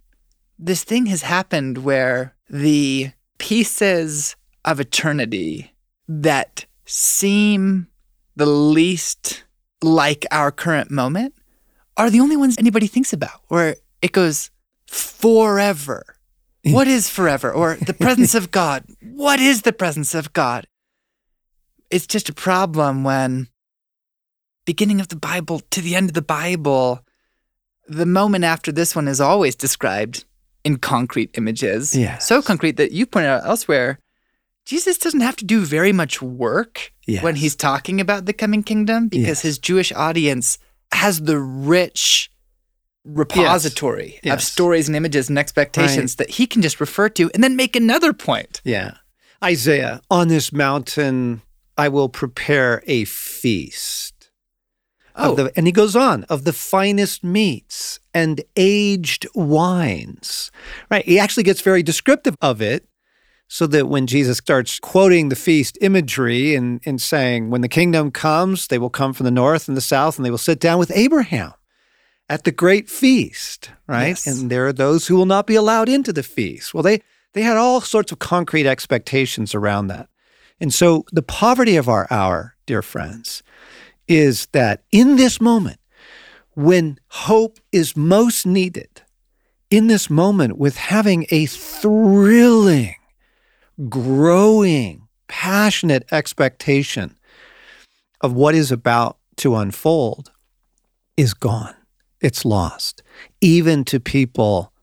this 0.58 0.84
thing 0.84 1.06
has 1.08 1.22
happened 1.22 1.80
where 1.80 2.36
the 2.50 3.12
pieces 3.38 4.36
of 4.66 4.80
eternity 4.80 5.74
that 6.08 6.66
seem 6.86 7.88
the 8.36 8.46
least 8.48 9.44
like 9.82 10.26
our 10.32 10.52
current 10.52 10.90
moment 10.90 11.34
are 11.98 12.10
the 12.10 12.20
only 12.22 12.38
ones 12.38 12.56
anybody 12.58 12.88
thinks 12.88 13.14
about, 13.14 13.42
where 13.50 13.76
it 14.02 14.12
goes 14.12 14.52
forever. 14.88 16.04
Mm. 16.66 16.74
What 16.74 16.88
is 16.88 17.10
forever? 17.10 17.52
Or 17.52 17.76
the 17.76 17.94
presence 17.94 18.36
of 18.36 18.52
God. 18.52 18.84
What 19.02 19.40
is 19.40 19.62
the 19.64 19.74
presence 19.74 20.14
of 20.14 20.34
God? 20.34 20.68
It's 21.90 22.08
just 22.08 22.30
a 22.30 22.34
problem 22.34 23.04
when 23.04 23.48
beginning 24.66 25.00
of 25.00 25.08
the 25.08 25.16
Bible 25.16 25.62
to 25.72 25.82
the 25.82 25.96
end 25.96 26.10
of 26.10 26.14
the 26.14 26.22
Bible, 26.22 27.04
the 27.88 28.06
moment 28.06 28.44
after 28.44 28.72
this 28.72 28.96
one 28.96 29.08
is 29.08 29.20
always 29.20 29.56
described 29.56 30.26
in 30.64 30.78
concrete 30.78 31.32
images. 31.36 31.96
Yes. 31.96 32.28
So 32.28 32.42
concrete 32.42 32.78
that 32.78 32.92
you 32.92 33.06
pointed 33.06 33.30
out 33.30 33.46
elsewhere, 33.46 34.00
Jesus 34.66 34.98
doesn't 35.00 35.22
have 35.22 35.36
to 35.38 35.46
do 35.46 35.62
very 35.62 35.92
much 35.94 36.22
work 36.22 36.92
Yes. 37.08 37.24
when 37.24 37.36
he's 37.38 37.56
talking 37.56 38.00
about 38.00 38.26
the 38.26 38.34
coming 38.34 38.62
kingdom 38.62 39.08
because 39.08 39.28
Yes. 39.28 39.42
his 39.42 39.58
Jewish 39.58 39.92
audience 39.94 40.60
has 40.92 41.22
the 41.22 41.40
rich 41.40 42.29
repository 43.14 44.16
of 44.18 44.26
Yes. 44.26 44.52
stories 44.52 44.88
and 44.88 44.96
images 44.96 45.30
and 45.30 45.38
expectations 45.38 46.16
that 46.16 46.32
he 46.32 46.46
can 46.48 46.62
just 46.62 46.80
refer 46.80 47.10
to 47.10 47.30
and 47.34 47.44
then 47.44 47.56
make 47.56 47.76
another 47.76 48.14
point. 48.14 48.62
Yeah. 48.64 48.96
Isaiah, 49.44 50.02
on 50.12 50.28
this 50.28 50.52
mountain, 50.52 51.42
I 51.78 51.88
will 51.90 52.10
prepare 52.10 52.84
a 52.88 53.06
feast. 53.06 54.30
Oh, 55.16 55.36
the, 55.36 55.52
and 55.56 55.66
he 55.66 55.74
goes 55.74 55.96
on, 55.96 56.24
of 56.26 56.46
the 56.46 56.54
finest 56.54 57.24
meats 57.24 58.00
and 58.14 58.42
aged 58.56 59.28
wines. 59.36 60.50
Right. 60.90 61.04
He 61.04 61.20
actually 61.20 61.44
gets 61.44 61.62
very 61.62 61.84
descriptive 61.84 62.36
of 62.42 62.62
it 62.62 62.88
so 63.48 63.68
that 63.68 63.88
when 63.90 64.08
Jesus 64.08 64.38
starts 64.38 64.80
quoting 64.80 65.28
the 65.30 65.36
feast 65.36 65.78
imagery 65.82 66.56
and, 66.56 66.80
and 66.86 67.02
saying, 67.02 67.50
when 67.50 67.62
the 67.62 67.68
kingdom 67.68 68.12
comes, 68.12 68.68
they 68.68 68.78
will 68.78 68.90
come 68.92 69.12
from 69.12 69.26
the 69.26 69.32
north 69.32 69.68
and 69.68 69.76
the 69.76 69.82
south 69.82 70.18
and 70.18 70.26
they 70.26 70.32
will 70.32 70.38
sit 70.38 70.60
down 70.60 70.80
with 70.80 70.92
Abraham 70.96 71.54
at 72.30 72.44
the 72.44 72.52
great 72.52 72.90
feast, 72.90 73.72
right? 73.88 74.10
Yes. 74.10 74.28
And 74.28 74.50
there 74.50 74.68
are 74.68 74.74
those 74.74 75.08
who 75.08 75.16
will 75.16 75.26
not 75.26 75.48
be 75.48 75.56
allowed 75.56 75.90
into 75.90 76.14
the 76.14 76.24
feast. 76.24 76.74
Well, 76.74 76.84
they 76.84 77.02
they 77.34 77.42
had 77.42 77.58
all 77.58 77.82
sorts 77.82 78.12
of 78.12 78.20
concrete 78.20 78.66
expectations 78.66 79.54
around 79.54 79.88
that. 79.88 80.08
And 80.60 80.74
so 80.74 81.06
the 81.12 81.22
poverty 81.22 81.76
of 81.76 81.88
our 81.88 82.08
hour, 82.10 82.56
dear 82.66 82.82
friends, 82.82 83.44
is 84.08 84.48
that 84.48 84.84
in 84.92 85.16
this 85.16 85.40
moment, 85.40 85.80
when 86.54 87.00
hope 87.10 87.60
is 87.72 87.96
most 87.96 88.46
needed, 88.46 89.02
in 89.70 89.88
this 89.88 90.10
moment, 90.10 90.58
with 90.58 90.76
having 90.76 91.28
a 91.30 91.46
thrilling, 91.46 92.96
growing, 93.88 95.08
passionate 95.28 96.12
expectation 96.12 97.16
of 98.22 98.34
what 98.34 98.56
is 98.56 98.72
about 98.72 99.18
to 99.38 99.56
unfold, 99.56 100.32
is 101.16 101.34
gone. 101.34 101.76
It's 102.22 102.46
lost, 102.46 103.04
even 103.42 103.86
to 103.86 104.00
people 104.00 104.74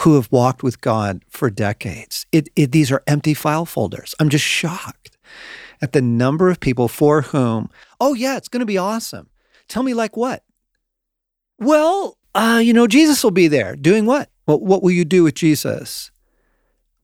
who 0.00 0.14
have 0.16 0.30
walked 0.30 0.62
with 0.62 0.80
God 0.80 1.24
for 1.28 1.48
decades. 1.48 2.26
It, 2.32 2.48
it, 2.54 2.72
these 2.72 2.92
are 2.92 3.02
empty 3.06 3.34
file 3.34 3.64
folders. 3.64 4.14
I'm 4.20 4.28
just 4.28 4.44
shocked 4.44 5.16
at 5.80 5.92
the 5.92 6.02
number 6.02 6.50
of 6.50 6.60
people 6.60 6.88
for 6.88 7.22
whom, 7.22 7.70
oh, 8.00 8.14
yeah, 8.14 8.36
it's 8.36 8.48
going 8.48 8.60
to 8.60 8.66
be 8.66 8.78
awesome. 8.78 9.30
Tell 9.68 9.82
me, 9.82 9.94
like 9.94 10.16
what? 10.16 10.42
Well, 11.58 12.18
uh, 12.34 12.60
you 12.62 12.72
know, 12.72 12.86
Jesus 12.86 13.24
will 13.24 13.30
be 13.30 13.48
there. 13.48 13.74
Doing 13.74 14.04
what? 14.04 14.28
Well, 14.46 14.60
what 14.60 14.82
will 14.82 14.90
you 14.90 15.04
do 15.04 15.24
with 15.24 15.34
Jesus? 15.34 16.10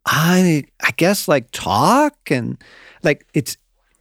I, 0.04 0.64
I 0.80 0.90
guess 0.96 1.28
like 1.28 1.50
talk 1.52 2.30
and 2.30 2.58
like 3.02 3.26
it's 3.34 3.56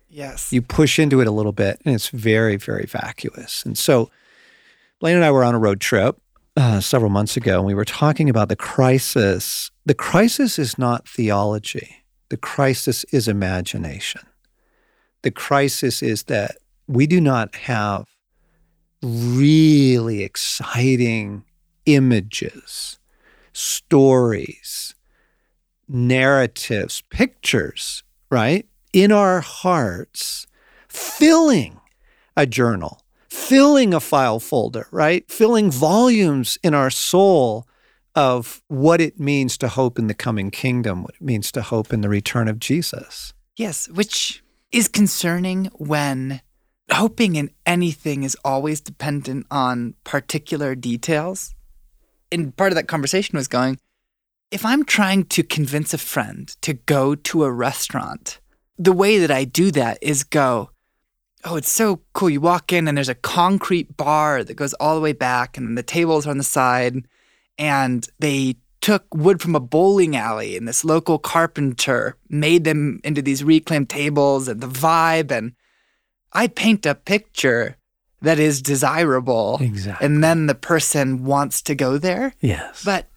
yes. 0.10 0.52
you 0.52 0.62
push 0.62 1.00
into 1.00 1.22
it 1.22 1.28
a 1.28 1.32
little 1.32 1.52
bit 1.52 1.80
and 1.86 1.94
it's 1.94 2.10
very 2.10 2.56
very 2.56 2.86
vacuous 2.86 3.64
and 3.64 3.78
so 3.78 4.10
blaine 5.02 5.16
and 5.16 5.26
i 5.26 5.32
were 5.32 5.44
on 5.44 5.54
a 5.54 5.60
road 5.60 5.82
trip 5.82 6.22
uh, 6.56 6.80
several 6.80 7.10
months 7.10 7.36
ago 7.36 7.58
and 7.58 7.68
we 7.68 7.74
were 7.74 7.86
talking 7.86 8.30
about 8.30 8.50
the 8.50 8.56
crisis. 8.56 9.72
The 9.86 9.94
crisis 9.94 10.60
is 10.60 10.78
not 10.78 11.08
theology. 11.08 12.04
The 12.30 12.38
crisis 12.38 13.04
is 13.06 13.28
imagination. 13.28 14.22
The 15.22 15.32
crisis 15.32 16.02
is 16.04 16.24
that 16.24 16.58
we 16.88 17.08
do 17.08 17.22
not 17.22 17.56
have 17.56 18.06
really 19.02 20.24
exciting 20.24 21.44
images 21.86 23.00
stories 23.54 24.96
narratives 25.88 27.02
pictures 27.10 28.04
right 28.30 28.66
in 28.94 29.12
our 29.12 29.42
hearts 29.42 30.48
filling 30.88 31.80
a 32.38 32.46
journal, 32.46 33.02
filling 33.32 33.94
a 33.94 34.00
file 34.02 34.42
folder, 34.42 34.88
right? 34.92 35.30
Filling 35.32 35.72
volumes 35.72 36.60
in 36.62 36.74
our 36.74 36.90
soul 36.90 37.66
of 38.14 38.62
what 38.68 39.00
it 39.00 39.22
means 39.22 39.58
to 39.58 39.70
hope 39.70 39.98
in 39.98 40.08
the 40.08 40.14
coming 40.14 40.52
kingdom, 40.52 41.02
what 41.02 41.16
it 41.16 41.22
means 41.22 41.50
to 41.54 41.62
hope 41.62 41.94
in 41.94 42.02
the 42.02 42.10
return 42.10 42.50
of 42.50 42.60
Jesus. 42.60 43.34
Yes, 43.56 43.88
which 43.88 44.44
is 44.74 44.90
concerning 44.90 45.66
when 45.76 46.42
hoping 46.92 47.38
in 47.38 47.50
anything 47.66 48.24
is 48.24 48.36
always 48.44 48.82
dependent 48.82 49.48
on 49.50 49.94
particular 50.04 50.76
details. 50.76 51.56
And 52.34 52.56
part 52.58 52.74
of 52.74 52.76
that 52.76 52.90
conversation 52.90 53.38
was 53.38 53.48
going, 53.48 53.80
if 54.52 54.66
I'm 54.66 54.84
trying 54.84 55.24
to 55.28 55.44
convince 55.44 55.94
a 55.94 55.98
friend 55.98 56.54
to 56.64 56.74
go 56.74 57.16
to 57.16 57.46
a 57.46 57.52
restaurant, 57.52 58.42
the 58.78 58.92
way 58.92 59.20
that 59.20 59.32
I 59.32 59.46
do 59.46 59.72
that 59.72 60.00
is 60.02 60.26
go, 60.26 60.71
oh, 61.44 61.56
it's 61.56 61.72
so 61.72 62.02
cool. 62.14 62.30
You 62.30 62.42
walk 62.42 62.72
in 62.74 62.88
and 62.88 62.98
there's 62.98 63.10
a 63.10 63.16
concrete 63.16 63.96
bar 63.98 64.44
that 64.44 64.54
goes 64.56 64.74
all 64.76 64.96
the 64.96 65.02
way 65.02 65.14
back, 65.14 65.58
and 65.58 65.68
then 65.68 65.76
the 65.76 65.84
tables 65.84 66.26
are 66.28 66.32
on 66.32 66.38
the 66.38 66.44
side, 66.44 67.04
and 67.58 68.08
they 68.20 68.56
took 68.82 69.06
wood 69.14 69.42
from 69.42 69.56
a 69.56 69.60
bowling 69.60 70.16
alley, 70.16 70.58
and 70.58 70.68
this 70.68 70.84
local 70.84 71.20
carpenter 71.20 72.16
made 72.30 72.64
them 72.64 73.00
into 73.04 73.22
these 73.22 73.44
reclaimed 73.44 73.90
tables, 73.90 74.48
and 74.48 74.62
the 74.62 74.68
vibe, 74.68 75.32
and 75.32 75.54
I 76.34 76.48
paint 76.48 76.86
a 76.86 76.96
picture 76.96 77.78
that 78.24 78.40
is 78.40 78.62
desirable, 78.62 79.58
Exactly. 79.62 80.06
and 80.06 80.24
then 80.24 80.48
the 80.48 80.56
person 80.56 81.26
wants 81.26 81.62
to 81.64 81.76
go 81.76 81.98
there. 81.98 82.34
Yes. 82.40 82.84
But 82.84 83.08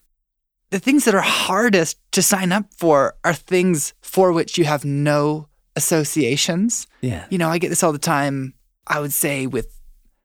the 0.70 0.78
things 0.78 1.04
that 1.04 1.14
are 1.14 1.20
hardest 1.20 1.98
to 2.12 2.22
sign 2.22 2.52
up 2.52 2.66
for 2.76 3.14
are 3.24 3.34
things 3.34 3.94
for 4.02 4.32
which 4.32 4.58
you 4.58 4.64
have 4.64 4.84
no 4.84 5.48
associations. 5.76 6.86
yeah. 7.00 7.26
You 7.30 7.38
know, 7.38 7.48
I 7.48 7.58
get 7.58 7.68
this 7.68 7.82
all 7.82 7.92
the 7.92 7.98
time, 7.98 8.54
I 8.86 9.00
would 9.00 9.12
say, 9.12 9.46
with 9.46 9.80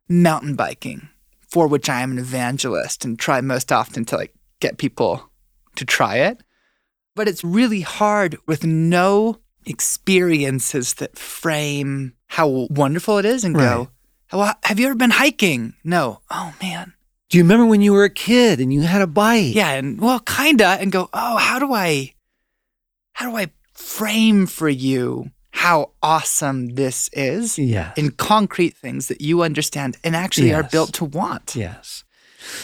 mountain 0.07 0.55
biking, 0.55 1.09
for 1.47 1.67
which 1.67 1.89
I 1.89 2.01
am 2.01 2.11
an 2.11 2.19
evangelist 2.19 3.05
and 3.05 3.17
try 3.17 3.41
most 3.41 3.71
often 3.71 4.05
to 4.05 4.15
like 4.17 4.33
get 4.59 4.77
people 4.77 5.29
to 5.75 5.85
try 5.85 6.17
it. 6.17 6.41
But 7.15 7.27
it's 7.27 7.43
really 7.43 7.81
hard 7.81 8.37
with 8.47 8.63
no 8.63 9.39
experiences 9.65 10.95
that 10.95 11.17
frame 11.17 12.13
how 12.27 12.67
wonderful 12.69 13.17
it 13.17 13.25
is 13.25 13.43
and 13.43 13.55
go, 13.55 13.89
well, 14.31 14.53
have 14.63 14.79
you 14.79 14.85
ever 14.85 14.95
been 14.95 15.09
hiking? 15.09 15.73
No. 15.83 16.21
Oh 16.29 16.53
man. 16.61 16.93
Do 17.29 17.37
you 17.37 17.43
remember 17.43 17.65
when 17.65 17.81
you 17.81 17.93
were 17.93 18.05
a 18.05 18.09
kid 18.09 18.59
and 18.59 18.73
you 18.73 18.81
had 18.81 19.01
a 19.01 19.07
bike? 19.07 19.53
Yeah, 19.53 19.71
and 19.71 19.99
well, 19.99 20.19
kinda, 20.19 20.65
and 20.79 20.91
go, 20.91 21.09
oh, 21.13 21.37
how 21.37 21.59
do 21.59 21.73
I 21.73 22.13
how 23.13 23.29
do 23.29 23.35
I 23.35 23.51
frame 23.73 24.45
for 24.45 24.69
you 24.69 25.31
how 25.59 25.91
awesome 26.01 26.69
this 26.75 27.09
is 27.11 27.59
Yes. 27.59 27.97
in 27.97 28.11
concrete 28.11 28.77
things 28.77 29.07
that 29.09 29.19
you 29.19 29.41
understand 29.43 29.97
and 30.05 30.15
actually 30.15 30.53
are 30.53 30.63
built 30.63 30.93
to 30.93 31.03
want? 31.03 31.53
Yes. 31.53 32.05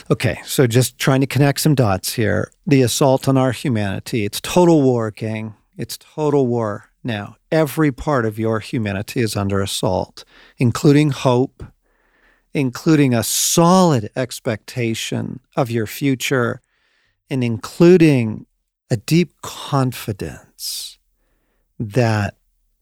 Okay, 0.09 0.39
so 0.45 0.65
just 0.65 0.97
trying 0.97 1.19
to 1.19 1.27
connect 1.27 1.59
some 1.59 1.75
dots 1.75 2.13
here. 2.13 2.51
The 2.65 2.81
assault 2.83 3.27
on 3.27 3.35
our 3.37 3.51
humanity, 3.51 4.23
it's 4.23 4.39
total 4.39 4.81
war, 4.81 5.11
gang. 5.11 5.55
It's 5.77 5.97
total 5.97 6.47
war 6.47 6.89
now. 7.03 7.35
Every 7.51 7.91
part 7.91 8.25
of 8.25 8.39
your 8.39 8.61
humanity 8.61 9.19
is 9.19 9.35
under 9.35 9.59
assault, 9.61 10.23
including 10.57 11.09
hope, 11.11 11.65
including 12.53 13.13
a 13.13 13.23
solid 13.23 14.09
expectation 14.15 15.41
of 15.57 15.69
your 15.69 15.85
future, 15.85 16.61
and 17.29 17.43
including 17.43 18.45
a 18.89 18.95
deep 18.95 19.33
confidence 19.41 20.97
that 21.77 22.35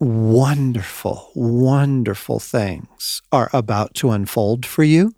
wonderful, 0.04 1.32
wonderful 1.34 2.39
things 2.39 3.22
are 3.32 3.50
about 3.54 3.94
to 3.96 4.12
unfold 4.12 4.66
for 4.66 4.84
you. 4.84 5.13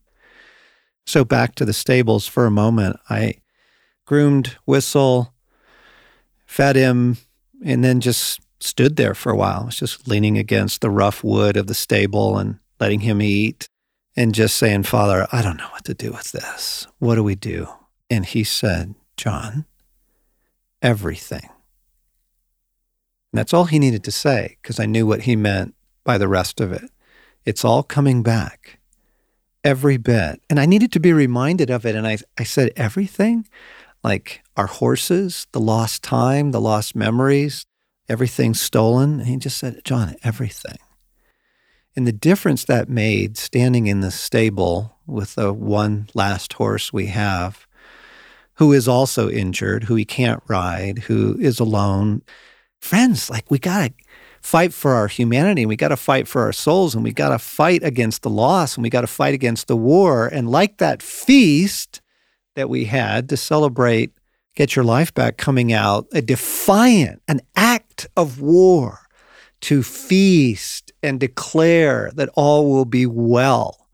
So 1.06 1.26
back 1.26 1.56
to 1.56 1.65
the 1.65 1.74
stables 1.74 2.28
for 2.28 2.45
a 2.45 2.52
moment. 2.52 3.00
I 3.10 3.36
groomed 4.06 4.56
Whistle, 4.65 5.34
fed 6.45 6.76
him, 6.76 7.17
and 7.63 7.84
then 7.84 8.00
just 8.00 8.39
stood 8.60 8.95
there 8.95 9.13
for 9.13 9.32
a 9.32 9.36
while. 9.36 9.62
I 9.62 9.65
was 9.65 9.78
just 9.78 10.08
leaning 10.08 10.38
against 10.38 10.82
the 10.82 10.89
rough 10.89 11.24
wood 11.24 11.58
of 11.58 11.67
the 11.67 11.74
stable 11.74 12.38
and 12.38 12.60
letting 12.80 13.02
him 13.02 13.21
eat 13.21 13.67
and 14.15 14.34
just 14.34 14.56
saying, 14.56 14.84
Father, 14.84 15.28
I 15.32 15.41
don't 15.41 15.58
know 15.58 15.67
what 15.71 15.86
to 15.86 15.93
do 15.93 16.12
with 16.12 16.32
this. 16.32 16.88
What 17.00 17.15
do 17.15 17.24
we 17.24 17.36
do? 17.36 17.67
And 18.10 18.26
he 18.26 18.43
said, 18.43 18.95
John, 19.17 19.65
everything. 20.82 21.50
And 23.36 23.39
that's 23.41 23.54
all 23.54 23.65
he 23.65 23.80
needed 23.80 24.06
to 24.06 24.13
say 24.13 24.56
because 24.62 24.80
I 24.80 24.86
knew 24.86 25.06
what 25.06 25.24
he 25.24 25.36
meant 25.36 25.76
by 26.06 26.17
the 26.17 26.30
rest 26.30 26.62
of 26.62 26.71
it. 26.71 26.89
It's 27.43 27.65
all 27.65 27.84
coming 27.84 28.24
back 28.24 28.80
every 29.62 29.98
bit. 29.98 30.41
And 30.50 30.58
I 30.58 30.65
needed 30.65 30.93
to 30.93 31.02
be 31.02 31.12
reminded 31.12 31.69
of 31.69 31.86
it. 31.86 31.95
And 31.95 32.08
I, 32.08 32.19
I 32.38 32.45
said, 32.45 32.71
everything? 32.78 33.45
Like 34.06 34.41
our 34.56 34.67
horses, 34.67 35.48
the 35.52 35.60
lost 35.60 36.02
time, 36.02 36.52
the 36.52 36.62
lost 36.62 36.95
memories, 36.95 37.65
everything 38.08 38.54
stolen. 38.54 39.19
And 39.19 39.28
he 39.28 39.36
just 39.36 39.58
said, 39.58 39.82
John, 39.84 40.15
everything. 40.24 40.78
And 41.93 42.08
the 42.08 42.13
difference 42.13 42.63
that 42.63 42.88
made 42.88 43.36
standing 43.36 43.88
in 43.88 44.00
the 44.00 44.12
stable 44.12 44.95
with 45.06 45.36
the 45.36 45.52
one 45.52 46.08
last 46.13 46.54
horse 46.54 46.93
we 46.93 47.08
have, 47.08 47.67
who 48.54 48.71
is 48.71 48.88
also 48.88 49.30
injured, 49.30 49.84
who 49.84 49.95
he 49.95 50.06
can't 50.06 50.41
ride, 50.48 51.00
who 51.00 51.38
is 51.38 51.60
alone. 51.60 52.21
Friends, 52.86 53.32
like 53.32 53.50
we 53.50 53.58
got 53.58 53.88
to 53.88 53.93
fight 54.43 54.71
for 54.71 54.93
our 54.93 55.08
humanity 55.08 55.63
and 55.63 55.69
we 55.69 55.76
got 55.76 55.88
to 55.88 55.98
fight 55.98 56.28
for 56.28 56.43
our 56.43 56.54
souls 56.54 56.93
and 56.93 57.04
we 57.04 57.12
got 57.12 57.30
to 57.30 57.39
fight 57.39 57.82
against 57.82 58.21
the 58.21 58.30
loss 58.30 58.76
and 58.76 58.84
we 58.84 58.91
got 58.91 59.02
to 59.02 59.08
fight 59.08 59.34
against 59.34 59.65
the 59.67 59.76
war. 59.76 60.28
And 60.28 60.52
like 60.52 60.78
that 60.78 61.02
feast 61.02 62.04
that 62.56 62.69
we 62.69 62.86
had 62.86 63.28
to 63.30 63.38
celebrate 63.38 64.12
Get 64.56 64.76
Your 64.76 64.86
Life 64.86 65.12
Back 65.15 65.38
coming 65.38 65.74
out, 65.74 66.06
a 66.13 66.21
defiant, 66.21 67.24
an 67.28 67.41
act 67.56 68.06
of 68.15 68.39
war 68.39 69.00
to 69.62 69.82
feast 69.82 70.91
and 71.02 71.19
declare 71.19 72.12
that 72.13 72.30
all 72.36 72.69
will 72.69 72.86
be 72.86 73.08
well. 73.08 73.88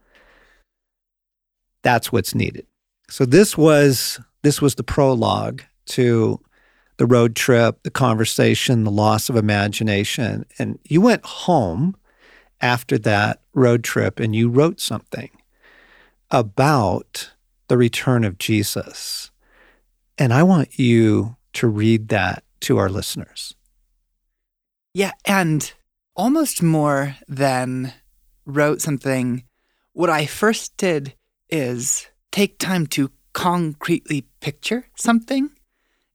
That's 1.81 2.11
what's 2.11 2.35
needed. 2.35 2.67
So 3.09 3.23
this 3.23 3.57
was 3.57 4.19
this 4.41 4.61
was 4.61 4.75
the 4.75 4.83
prologue 4.83 5.61
to 5.85 6.41
the 7.01 7.07
road 7.07 7.35
trip, 7.35 7.81
the 7.81 7.89
conversation, 7.89 8.83
the 8.83 8.91
loss 8.91 9.27
of 9.27 9.35
imagination. 9.35 10.45
And 10.59 10.77
you 10.83 11.01
went 11.01 11.25
home 11.25 11.97
after 12.61 12.95
that 12.99 13.41
road 13.55 13.83
trip 13.83 14.19
and 14.19 14.35
you 14.35 14.49
wrote 14.49 14.79
something 14.79 15.31
about 16.29 17.31
the 17.69 17.75
return 17.75 18.23
of 18.23 18.37
Jesus. 18.37 19.31
And 20.19 20.31
I 20.31 20.43
want 20.43 20.77
you 20.77 21.37
to 21.53 21.67
read 21.67 22.09
that 22.09 22.43
to 22.59 22.77
our 22.77 22.87
listeners. 22.87 23.55
Yeah, 24.93 25.13
and 25.25 25.73
almost 26.15 26.61
more 26.61 27.15
than 27.27 27.93
wrote 28.45 28.79
something, 28.79 29.43
what 29.93 30.11
I 30.11 30.27
first 30.27 30.77
did 30.77 31.15
is 31.49 32.05
take 32.31 32.59
time 32.59 32.85
to 32.93 33.09
concretely 33.33 34.27
picture 34.39 34.85
something 34.95 35.49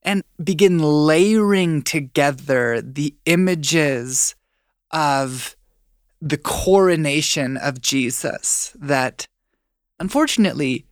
and 0.07 0.23
begin 0.41 0.79
layering 0.79 1.81
together 1.81 2.81
the 2.81 3.13
images 3.25 4.35
of 4.89 5.57
the 6.21 6.37
coronation 6.37 7.57
of 7.57 7.81
Jesus 7.81 8.73
that 8.79 9.27
unfortunately 9.99 10.85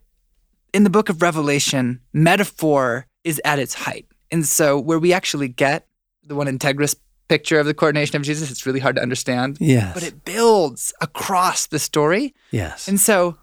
in 0.74 0.84
the 0.84 0.90
book 0.90 1.08
of 1.08 1.22
Revelation 1.22 2.02
metaphor 2.12 3.08
is 3.24 3.42
at 3.46 3.58
its 3.58 3.74
height. 3.74 4.06
And 4.32 4.46
so 4.46 4.78
where 4.78 5.00
we 5.00 5.14
actually 5.14 5.48
get 5.48 5.88
the 6.26 6.36
one 6.36 6.48
Integris 6.48 6.98
picture 7.30 7.58
of 7.58 7.66
the 7.66 7.74
coronation 7.74 8.18
of 8.18 8.24
Jesus, 8.24 8.52
it's 8.52 8.66
really 8.66 8.82
hard 8.82 8.98
to 8.98 9.02
understand. 9.02 9.58
Yes. 9.62 9.94
But 9.94 10.04
it 10.04 10.26
builds 10.26 10.94
across 11.00 11.68
the 11.68 11.80
story. 11.80 12.36
yes. 12.52 12.90
And 12.90 13.00
so 13.00 13.38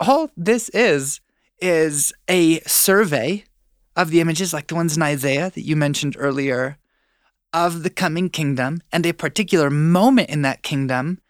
all 0.00 0.30
this 0.36 0.68
is 0.70 1.20
is 1.60 2.12
a 2.28 2.58
survey 2.60 3.44
of 3.96 4.10
the 4.10 4.20
images 4.20 4.52
like 4.52 4.66
the 4.68 4.74
ones 4.74 4.96
in 4.96 5.02
Isaiah 5.02 5.50
that 5.50 5.64
you 5.64 5.74
mentioned 5.74 6.16
earlier 6.18 6.78
of 7.52 7.82
the 7.82 7.90
coming 7.90 8.28
kingdom 8.28 8.82
and 8.92 9.06
a 9.06 9.12
particular 9.12 9.70
moment 9.70 10.28
in 10.28 10.42
that 10.42 10.62
kingdom 10.62 11.20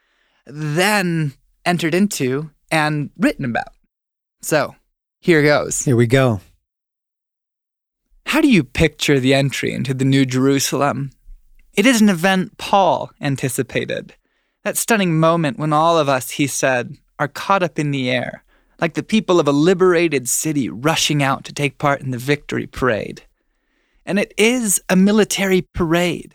then 0.47 1.35
entered 1.65 1.95
into 1.95 2.51
and 2.71 3.11
written 3.17 3.45
about. 3.45 3.69
So, 4.43 4.75
here 5.21 5.43
goes. 5.43 5.83
Here 5.83 5.97
we 5.97 6.07
go. 6.07 6.41
How 8.27 8.41
do 8.41 8.49
you 8.49 8.65
picture 8.65 9.21
the 9.21 9.35
entry 9.35 9.73
into 9.73 9.95
the 9.95 10.05
New 10.05 10.27
Jerusalem? 10.27 11.13
It 11.75 11.87
is 11.87 12.01
an 12.01 12.09
event 12.09 12.59
Paul 12.59 13.11
anticipated. 13.21 14.15
That 14.65 14.77
stunning 14.77 15.19
moment 15.19 15.59
when 15.59 15.73
all 15.73 15.99
of 15.99 16.09
us, 16.09 16.31
he 16.31 16.47
said, 16.47 16.97
are 17.19 17.29
caught 17.29 17.63
up 17.63 17.79
in 17.79 17.93
the 17.93 18.11
air, 18.11 18.43
like 18.81 18.95
the 18.95 19.03
people 19.03 19.41
of 19.41 19.49
a 19.49 19.53
liberated 19.53 20.29
city 20.29 20.69
rushing 20.69 21.23
out 21.23 21.45
to 21.45 21.53
take 21.53 21.79
part 21.79 22.01
in 22.01 22.11
the 22.11 22.19
victory 22.19 22.67
parade. 22.67 23.23
And 24.05 24.19
it 24.19 24.33
is 24.37 24.81
a 24.89 24.97
military 24.97 25.63
parade. 25.63 26.35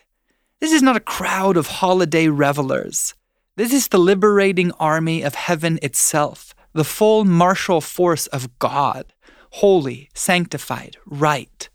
This 0.60 0.72
is 0.72 0.82
not 0.82 0.96
a 0.96 1.02
crowd 1.02 1.58
of 1.58 1.68
holiday 1.68 2.28
revelers. 2.28 3.14
This 3.56 3.74
is 3.74 3.88
the 3.88 3.98
liberating 3.98 4.72
army 4.74 5.22
of 5.22 5.36
heaven 5.36 5.80
itself, 5.82 6.54
the 6.74 6.84
full 6.84 7.26
martial 7.26 7.82
force 7.82 8.28
of 8.28 8.58
God, 8.60 9.14
holy, 9.52 10.10
sanctified, 10.14 10.98
right. 11.06 11.70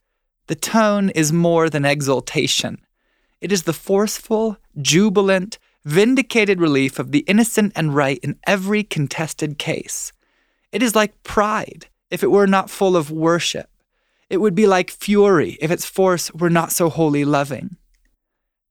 The 0.46 0.54
tone 0.54 1.10
is 1.10 1.32
more 1.32 1.68
than 1.68 1.84
exultation. 1.84 2.78
It 3.40 3.52
is 3.52 3.64
the 3.64 3.72
forceful, 3.72 4.56
jubilant, 4.80 5.58
vindicated 5.84 6.60
relief 6.60 6.98
of 6.98 7.12
the 7.12 7.20
innocent 7.20 7.72
and 7.76 7.94
right 7.94 8.18
in 8.22 8.38
every 8.46 8.82
contested 8.82 9.58
case. 9.58 10.12
It 10.76 10.82
is 10.82 10.94
like 10.94 11.22
pride 11.22 11.86
if 12.10 12.22
it 12.22 12.30
were 12.30 12.46
not 12.46 12.68
full 12.68 12.98
of 12.98 13.10
worship. 13.10 13.70
It 14.28 14.42
would 14.42 14.54
be 14.54 14.66
like 14.66 14.90
fury 14.90 15.56
if 15.58 15.70
its 15.70 15.86
force 15.86 16.30
were 16.34 16.50
not 16.50 16.70
so 16.70 16.90
wholly 16.90 17.24
loving. 17.24 17.78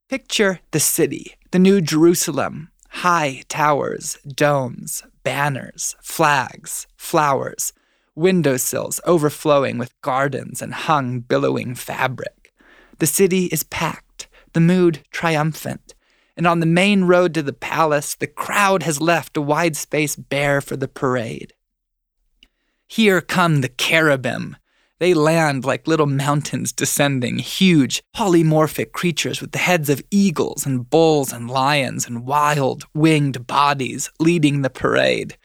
Picture 0.07 0.59
the 0.69 0.79
city, 0.79 1.33
the 1.49 1.57
New 1.57 1.81
Jerusalem, 1.81 2.69
high 2.89 3.41
towers, 3.49 4.19
domes, 4.27 5.01
banners, 5.23 5.95
flags, 5.99 6.85
flowers, 6.95 7.73
windowsills 8.13 9.01
overflowing 9.07 9.79
with 9.79 9.99
gardens 10.01 10.61
and 10.61 10.75
hung 10.75 11.21
billowing 11.21 11.73
fabric. 11.73 12.53
The 12.99 13.07
city 13.07 13.45
is 13.45 13.63
packed, 13.63 14.27
the 14.53 14.59
mood 14.59 14.99
triumphant, 15.09 15.95
and 16.37 16.45
on 16.45 16.59
the 16.59 16.67
main 16.67 17.05
road 17.05 17.33
to 17.33 17.41
the 17.41 17.51
palace, 17.51 18.13
the 18.13 18.27
crowd 18.27 18.83
has 18.83 19.01
left 19.01 19.37
a 19.37 19.41
wide 19.41 19.75
space 19.75 20.15
bare 20.15 20.61
for 20.61 20.77
the 20.77 20.87
parade. 20.87 21.53
Here 22.87 23.21
come 23.21 23.61
the 23.61 23.69
cherubim. 23.69 24.57
They 24.99 25.13
land 25.13 25.65
like 25.65 25.87
little 25.87 26.07
mountains 26.07 26.71
descending, 26.71 27.39
huge, 27.39 28.01
polymorphic 28.15 28.93
creatures 28.93 29.41
with 29.41 29.51
the 29.51 29.57
heads 29.57 29.89
of 29.89 30.03
eagles 30.09 30.65
and 30.65 30.89
bulls 30.89 31.33
and 31.33 31.49
lions 31.49 32.07
and 32.07 32.25
wild, 32.25 32.85
winged 32.93 33.45
bodies 33.45 34.09
leading 34.19 34.61
the 34.61 34.69
parade. 34.69 35.37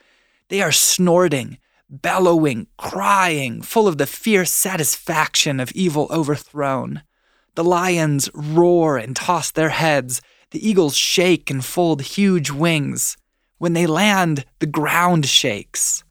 They 0.48 0.62
are 0.62 0.70
snorting, 0.70 1.58
bellowing, 1.88 2.68
crying, 2.76 3.62
full 3.62 3.88
of 3.88 3.98
the 3.98 4.06
fierce 4.06 4.52
satisfaction 4.52 5.58
of 5.58 5.72
evil 5.72 6.06
overthrown. 6.10 7.02
The 7.56 7.64
lions 7.64 8.30
roar 8.32 8.96
and 8.96 9.16
toss 9.16 9.50
their 9.50 9.70
heads, 9.70 10.22
the 10.52 10.66
eagles 10.66 10.96
shake 10.96 11.50
and 11.50 11.64
fold 11.64 12.02
huge 12.02 12.50
wings. 12.50 13.16
When 13.58 13.72
they 13.72 13.86
land, 13.86 14.44
the 14.60 14.66
ground 14.66 15.26
shakes. 15.26 16.04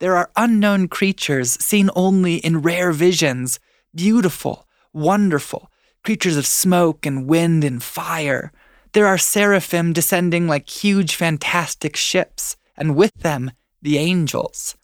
There 0.00 0.16
are 0.16 0.30
unknown 0.34 0.88
creatures 0.88 1.62
seen 1.62 1.90
only 1.94 2.36
in 2.36 2.62
rare 2.62 2.90
visions, 2.90 3.60
beautiful, 3.94 4.66
wonderful, 4.94 5.70
creatures 6.02 6.38
of 6.38 6.46
smoke 6.46 7.04
and 7.04 7.26
wind 7.26 7.64
and 7.64 7.82
fire. 7.82 8.50
There 8.94 9.06
are 9.06 9.18
seraphim 9.18 9.92
descending 9.92 10.48
like 10.48 10.70
huge, 10.70 11.14
fantastic 11.14 11.96
ships, 11.96 12.56
and 12.78 12.96
with 12.96 13.14
them, 13.16 13.50
the 13.82 13.98
angels. 13.98 14.74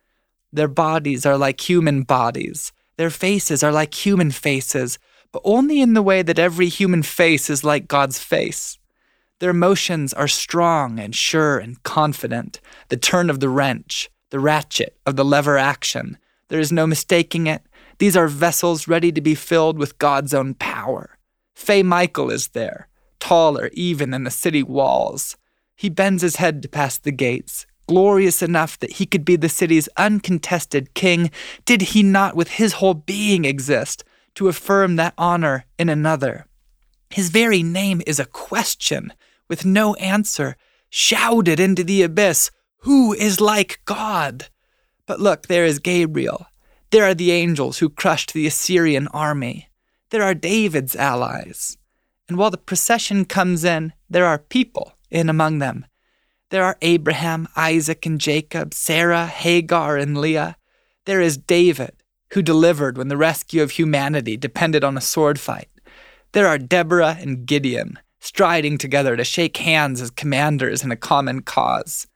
Their 0.53 0.69
bodies 0.69 1.25
are 1.25 1.39
like 1.39 1.67
human 1.67 2.03
bodies. 2.03 2.73
Their 2.99 3.11
faces 3.11 3.63
are 3.63 3.73
like 3.73 3.95
human 3.95 4.31
faces, 4.31 4.99
but 5.33 5.41
only 5.45 5.81
in 5.81 5.95
the 5.95 6.03
way 6.03 6.21
that 6.21 6.39
every 6.39 6.69
human 6.69 7.03
face 7.03 7.49
is 7.49 7.65
like 7.65 7.89
God's 7.89 8.19
face. 8.19 8.79
Their 9.39 9.55
motions 9.55 10.13
are 10.13 10.29
strong 10.29 10.99
and 10.99 11.15
sure 11.15 11.57
and 11.59 11.83
confident, 11.83 12.61
the 12.91 12.99
turn 12.99 13.31
of 13.31 13.41
the 13.41 13.49
wrench, 13.49 14.11
the 14.31 14.41
ratchet 14.41 14.97
of 15.07 15.17
the 15.17 15.25
lever 15.25 15.59
action. 15.59 16.19
There 16.49 16.61
is 16.61 16.73
no 16.73 16.87
mistaking 16.87 17.47
it. 17.47 17.63
These 17.99 18.17
are 18.17 18.29
vessels 18.29 18.89
ready 18.89 19.11
to 19.13 19.21
be 19.21 19.35
filled 19.35 19.79
with 19.79 19.99
God's 19.99 20.35
own 20.35 20.55
power. 20.55 21.19
Fay 21.55 21.83
Michael 21.83 22.31
is 22.31 22.49
there, 22.49 22.89
taller 23.19 23.71
even 23.73 24.11
than 24.11 24.25
the 24.25 24.31
city 24.31 24.63
walls. 24.63 25.37
He 25.75 25.89
bends 25.89 26.23
his 26.23 26.37
head 26.37 26.63
to 26.63 26.69
pass 26.69 26.99
the 26.99 27.13
gates, 27.13 27.67
glorious 27.87 28.43
enough 28.43 28.79
that 28.79 28.93
he 28.93 29.07
could 29.07 29.25
be 29.25 29.37
the 29.37 29.49
city's 29.49 29.89
uncontested 29.97 30.95
king, 30.95 31.31
did 31.65 31.83
he 31.83 32.03
not 32.03 32.37
with 32.37 32.49
his 32.49 32.75
whole 32.75 32.95
being 32.95 33.45
exist 33.45 34.05
to 34.35 34.49
affirm 34.49 34.97
that 34.97 35.15
honor 35.17 35.65
in 35.79 35.89
another? 35.89 36.47
His 37.11 37.31
very 37.31 37.63
name 37.63 38.03
is 38.07 38.19
a 38.19 38.27
question, 38.27 39.13
with 39.49 39.65
no 39.65 39.95
answer, 39.95 40.57
shouted 40.91 41.61
into 41.61 41.85
the 41.85 42.03
abyss 42.03 42.51
Who 42.87 43.13
is 43.13 43.41
like 43.41 43.81
God? 43.85 44.47
But 45.07 45.21
look, 45.21 45.47
there 45.47 45.65
is 45.65 45.79
Gabriel. 45.79 46.47
There 46.91 47.05
are 47.05 47.15
the 47.15 47.33
angels 47.33 47.79
who 47.79 47.91
crushed 47.91 48.33
the 48.33 48.47
Assyrian 48.47 49.09
army. 49.09 49.69
There 50.11 50.23
are 50.23 50.35
David's 50.35 50.97
allies. 50.97 51.77
And 52.29 52.39
while 52.39 52.51
the 52.51 52.57
procession 52.57 53.27
comes 53.27 53.63
in, 53.63 53.93
there 54.09 54.25
are 54.25 54.39
people 54.39 54.95
in 55.11 55.29
among 55.29 55.59
them 55.59 55.87
there 56.51 56.65
are 56.65 56.79
Abraham, 56.81 57.49
Isaac, 57.57 58.07
and 58.07 58.21
Jacob, 58.21 58.73
Sarah, 58.73 59.27
Hagar, 59.27 59.97
and 59.97 60.17
Leah. 60.17 60.57
There 61.05 61.21
is 61.21 61.37
David, 61.37 61.93
who 62.33 62.43
delivered 62.43 62.97
when 62.97 63.09
the 63.09 63.17
rescue 63.17 63.63
of 63.63 63.73
humanity 63.73 64.37
depended 64.37 64.85
on 64.85 64.97
a 64.97 65.01
sword 65.01 65.41
fight. 65.41 65.69
There 66.33 66.47
are 66.47 66.59
Deborah 66.59 67.17
and 67.19 67.47
Gideon, 67.47 67.99
striding 68.21 68.79
together 68.79 69.17
to 69.17 69.25
shake 69.25 69.57
hands 69.57 70.01
as 70.01 70.11
commanders 70.11 70.85
in 70.85 70.93
a 70.93 70.97
common 70.97 71.43
cause. 71.43 72.07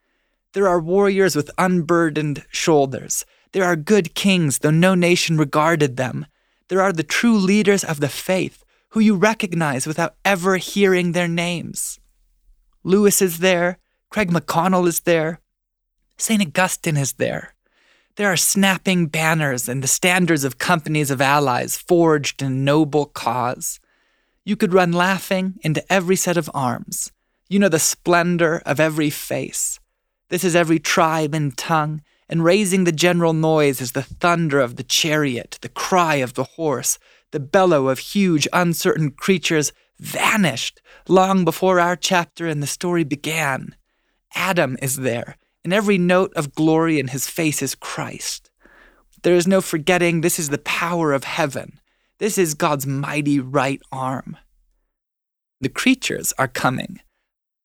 There 0.53 0.67
are 0.67 0.81
warriors 0.81 1.37
with 1.37 1.51
unburdened 1.59 2.45
shoulders. 2.51 3.25
There 3.53 3.65
are 3.65 3.77
good 3.77 4.15
kings, 4.15 4.59
though 4.59 4.71
no 4.71 4.95
nation 4.95 5.39
regarded 5.39 5.97
them. 5.97 6.27
There 6.69 6.83
are 6.83 6.93
the 6.93 7.03
true 7.03 7.37
leaders 7.37 7.85
of 7.85 8.01
the 8.01 8.09
faith, 8.09 8.65
who 8.91 9.01
you 9.01 9.15
recognize 9.15 9.87
without 9.87 10.17
ever 10.25 10.57
hearing 10.57 11.13
their 11.13 11.29
names. 11.29 12.01
Lewis 12.83 13.23
is 13.23 13.39
there, 13.39 13.79
Craig 14.09 14.31
McConnell 14.31 14.89
is 14.89 15.01
there. 15.01 15.41
St. 16.17 16.43
Augustine 16.43 16.97
is 16.97 17.15
there. 17.15 17.55
There 18.17 18.31
are 18.31 18.37
snapping 18.37 19.07
banners 19.07 19.69
and 19.69 19.83
the 19.83 19.89
standards 19.89 20.45
of 20.45 20.59
companies 20.59 21.11
of 21.11 21.21
allies 21.21 21.77
forged 21.77 22.43
in 22.43 22.65
noble 22.65 23.07
cause. 23.07 23.81
You 24.45 24.57
could 24.57 24.75
run 24.75 24.93
laughing 24.93 25.55
into 25.63 25.85
every 25.93 26.17
set 26.17 26.37
of 26.37 26.51
arms. 26.53 27.13
You 27.49 27.59
know 27.59 27.69
the 27.69 27.79
splendor 27.79 28.63
of 28.67 28.79
every 28.79 29.11
face. 29.11 29.80
This 30.31 30.45
is 30.45 30.57
every 30.57 30.79
tribe 30.79 31.35
and 31.35 31.57
tongue, 31.57 32.03
and 32.29 32.45
raising 32.45 32.85
the 32.85 32.93
general 32.93 33.33
noise 33.33 33.81
is 33.81 33.93
the 33.93 34.03
thunder 34.03 34.61
of 34.61 34.77
the 34.77 34.85
chariot, 34.85 35.59
the 35.61 35.69
cry 35.69 36.17
of 36.17 36.35
the 36.35 36.45
horse, 36.45 36.99
the 37.33 37.41
bellow 37.41 37.89
of 37.89 37.99
huge, 37.99 38.47
uncertain 38.53 39.11
creatures 39.11 39.73
vanished 39.99 40.81
long 41.09 41.45
before 41.45 41.81
our 41.81 41.97
chapter 41.97 42.47
and 42.47 42.63
the 42.63 42.69
story 42.69 43.03
began. 43.03 43.75
Adam 44.35 44.77
is 44.81 44.99
there, 44.99 45.37
and 45.65 45.73
every 45.73 45.99
note 45.99 46.33
of 46.35 46.55
glory 46.55 47.01
in 47.01 47.09
his 47.09 47.27
face 47.27 47.61
is 47.61 47.75
Christ. 47.75 48.51
There 49.23 49.35
is 49.35 49.49
no 49.49 49.61
forgetting 49.61 50.21
this 50.21 50.39
is 50.39 50.49
the 50.49 50.59
power 50.59 51.13
of 51.13 51.25
heaven. 51.25 51.81
This 52.19 52.39
is 52.39 52.55
God's 52.55 52.87
mighty 52.87 53.41
right 53.41 53.83
arm. 53.91 54.37
The 55.61 55.69
creatures 55.69 56.33
are 56.39 56.49
coming. 56.49 57.01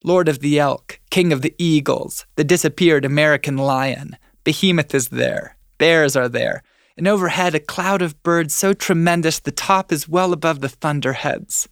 Lord 0.06 0.30
of 0.30 0.38
the 0.38 0.60
elk, 0.60 1.00
king 1.10 1.34
of 1.34 1.41
the 1.41 1.56
eagles, 1.58 2.28
the 2.36 2.44
disappeared 2.44 3.06
American 3.06 3.58
lion, 3.58 4.18
behemoth 4.44 4.94
is 4.94 5.08
there, 5.08 5.58
bears 5.80 6.15
are 6.15 6.30
there, 6.30 6.62
and 6.96 7.08
overhead 7.08 7.56
a 7.56 7.60
cloud 7.60 8.04
of 8.04 8.22
birds 8.22 8.54
so 8.54 8.72
tremendous 8.72 9.39
the 9.39 9.52
top 9.52 9.91
is 9.91 10.08
well 10.08 10.32
above 10.32 10.62
the 10.62 10.70
thunderheads. 10.70 11.68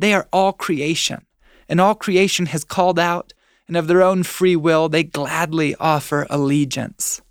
They 0.00 0.12
are 0.12 0.26
all 0.32 0.52
creation, 0.52 1.26
and 1.68 1.80
all 1.80 1.94
creation 1.94 2.46
has 2.46 2.64
called 2.64 2.98
out, 2.98 3.32
and 3.68 3.76
of 3.76 3.86
their 3.86 4.02
own 4.02 4.24
free 4.24 4.56
will 4.56 4.88
they 4.88 5.04
gladly 5.04 5.76
offer 5.76 6.26
allegiance. 6.28 7.22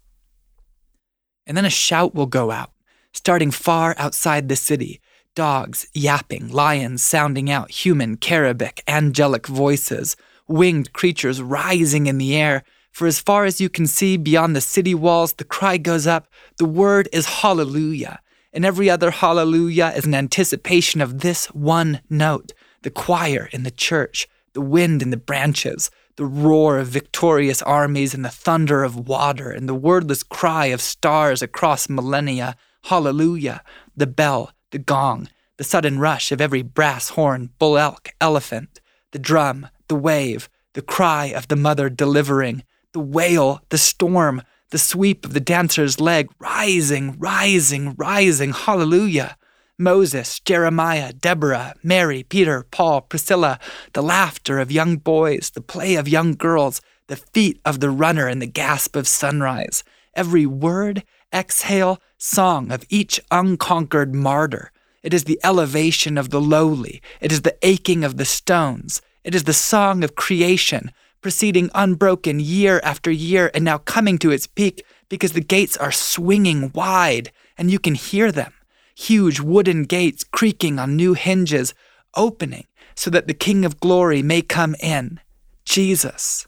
And 1.46 1.58
then 1.58 1.66
a 1.66 1.70
shout 1.70 2.16
will 2.16 2.28
go 2.28 2.52
out, 2.52 2.72
starting 3.12 3.52
far 3.52 3.94
outside 3.98 4.48
the 4.48 4.56
city. 4.56 5.02
Dogs 5.36 5.86
yapping, 5.94 6.48
lions 6.48 7.04
sounding 7.04 7.52
out 7.52 7.72
human, 7.72 8.18
cherubic, 8.20 8.82
angelic 8.88 9.48
voices, 9.48 10.16
winged 10.48 10.94
creatures 10.94 11.42
rising 11.42 12.08
in 12.08 12.18
the 12.18 12.36
air. 12.36 12.64
For 12.92 13.08
as 13.08 13.20
far 13.20 13.46
as 13.46 13.60
you 13.60 13.70
can 13.70 13.88
see 13.88 14.18
beyond 14.18 14.56
the 14.56 14.62
city 14.62 14.96
walls, 14.96 15.34
the 15.34 15.44
cry 15.44 15.78
goes 15.78 16.08
up, 16.08 16.28
the 16.58 16.66
word 16.66 17.10
is 17.12 17.26
hallelujah. 17.26 18.20
And 18.54 18.64
every 18.64 18.90
other 18.90 19.12
hallelujah 19.12 19.94
is 19.96 20.06
an 20.06 20.16
anticipation 20.16 21.02
of 21.02 21.20
this 21.20 21.48
one 21.48 22.02
note 22.10 22.54
the 22.84 22.90
choir 22.92 23.50
in 23.52 23.64
the 23.64 23.72
church, 23.72 24.28
the 24.54 24.62
wind 24.62 25.02
in 25.02 25.10
the 25.10 25.18
branches, 25.18 25.90
the 26.18 26.26
roar 26.26 26.78
of 26.78 26.88
victorious 26.88 27.62
armies 27.64 28.14
and 28.14 28.24
the 28.24 28.30
thunder 28.30 28.84
of 28.84 29.08
water 29.08 29.50
and 29.50 29.68
the 29.68 29.74
wordless 29.74 30.24
cry 30.24 30.68
of 30.68 30.80
stars 30.80 31.42
across 31.42 31.90
millennia. 31.90 32.56
Hallelujah! 32.84 33.64
The 33.98 34.08
bell, 34.08 34.52
the 34.72 34.78
gong, 34.78 35.30
the 35.58 35.64
sudden 35.64 36.00
rush 36.00 36.32
of 36.32 36.40
every 36.40 36.62
brass 36.62 37.10
horn, 37.10 37.50
bull 37.60 37.78
elk, 37.78 38.14
elephant, 38.22 38.80
the 39.12 39.20
drum, 39.20 39.68
the 39.88 39.96
wave, 39.96 40.50
the 40.74 40.82
cry 40.82 41.26
of 41.26 41.48
the 41.48 41.56
mother 41.56 41.90
delivering, 41.90 42.64
the 42.92 43.00
wail, 43.00 43.62
the 43.70 43.78
storm, 43.78 44.42
the 44.72 44.78
sweep 44.78 45.26
of 45.26 45.34
the 45.34 45.40
dancer's 45.40 46.00
leg, 46.00 46.30
rising, 46.40 47.18
rising, 47.20 47.94
rising. 47.96 48.52
Hallelujah! 48.52 49.38
Moses, 49.78 50.40
Jeremiah, 50.40 51.12
Deborah, 51.12 51.74
Mary, 51.84 52.24
Peter, 52.24 52.64
Paul, 52.72 53.02
Priscilla, 53.02 53.60
the 53.94 54.02
laughter 54.02 54.60
of 54.60 54.72
young 54.72 54.98
boys, 54.98 55.52
the 55.52 55.62
play 55.62 55.96
of 55.96 56.08
young 56.08 56.34
girls, 56.34 56.82
the 57.08 57.18
feet 57.18 57.60
of 57.66 57.82
the 57.82 57.90
runner 57.90 58.28
and 58.28 58.42
the 58.42 58.48
gasp 58.48 58.96
of 58.96 59.08
sunrise, 59.08 59.84
every 60.14 60.46
word, 60.46 61.04
exhale, 61.34 62.00
song 62.18 62.72
of 62.72 62.86
each 62.90 63.20
unconquered 63.32 64.16
martyr. 64.16 64.72
It 65.06 65.14
is 65.14 65.24
the 65.24 65.40
elevation 65.44 66.18
of 66.18 66.32
the 66.32 66.42
lowly. 66.42 67.02
It 67.22 67.32
is 67.32 67.44
the 67.44 67.56
aching 67.62 68.04
of 68.04 68.18
the 68.18 68.26
stones. 68.26 69.02
It 69.24 69.36
is 69.36 69.46
the 69.46 69.54
song 69.54 70.04
of 70.04 70.16
creation, 70.16 70.92
proceeding 71.22 71.70
unbroken 71.74 72.40
year 72.40 72.82
after 72.84 73.12
year 73.12 73.52
and 73.54 73.64
now 73.64 73.78
coming 73.78 74.18
to 74.18 74.32
its 74.32 74.48
peak 74.48 74.84
because 75.08 75.34
the 75.34 75.42
gates 75.42 75.78
are 75.78 75.92
swinging 75.92 76.72
wide 76.74 77.32
and 77.58 77.70
you 77.70 77.80
can 77.80 77.96
hear 77.96 78.32
them 78.32 78.52
huge 78.96 79.40
wooden 79.40 79.84
gates 79.84 80.24
creaking 80.24 80.80
on 80.80 80.96
new 80.96 81.14
hinges, 81.14 81.74
opening 82.16 82.66
so 82.96 83.10
that 83.10 83.28
the 83.28 83.34
King 83.34 83.66
of 83.66 83.80
Glory 83.80 84.22
may 84.24 84.42
come 84.42 84.76
in. 84.80 85.20
Jesus. 85.66 86.48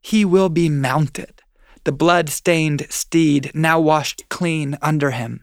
He 0.00 0.24
will 0.24 0.48
be 0.48 0.68
mounted, 0.68 1.42
the 1.84 1.92
blood 1.92 2.28
stained 2.28 2.86
steed 2.88 3.50
now 3.54 3.80
washed 3.80 4.28
clean 4.28 4.78
under 4.80 5.10
him. 5.10 5.42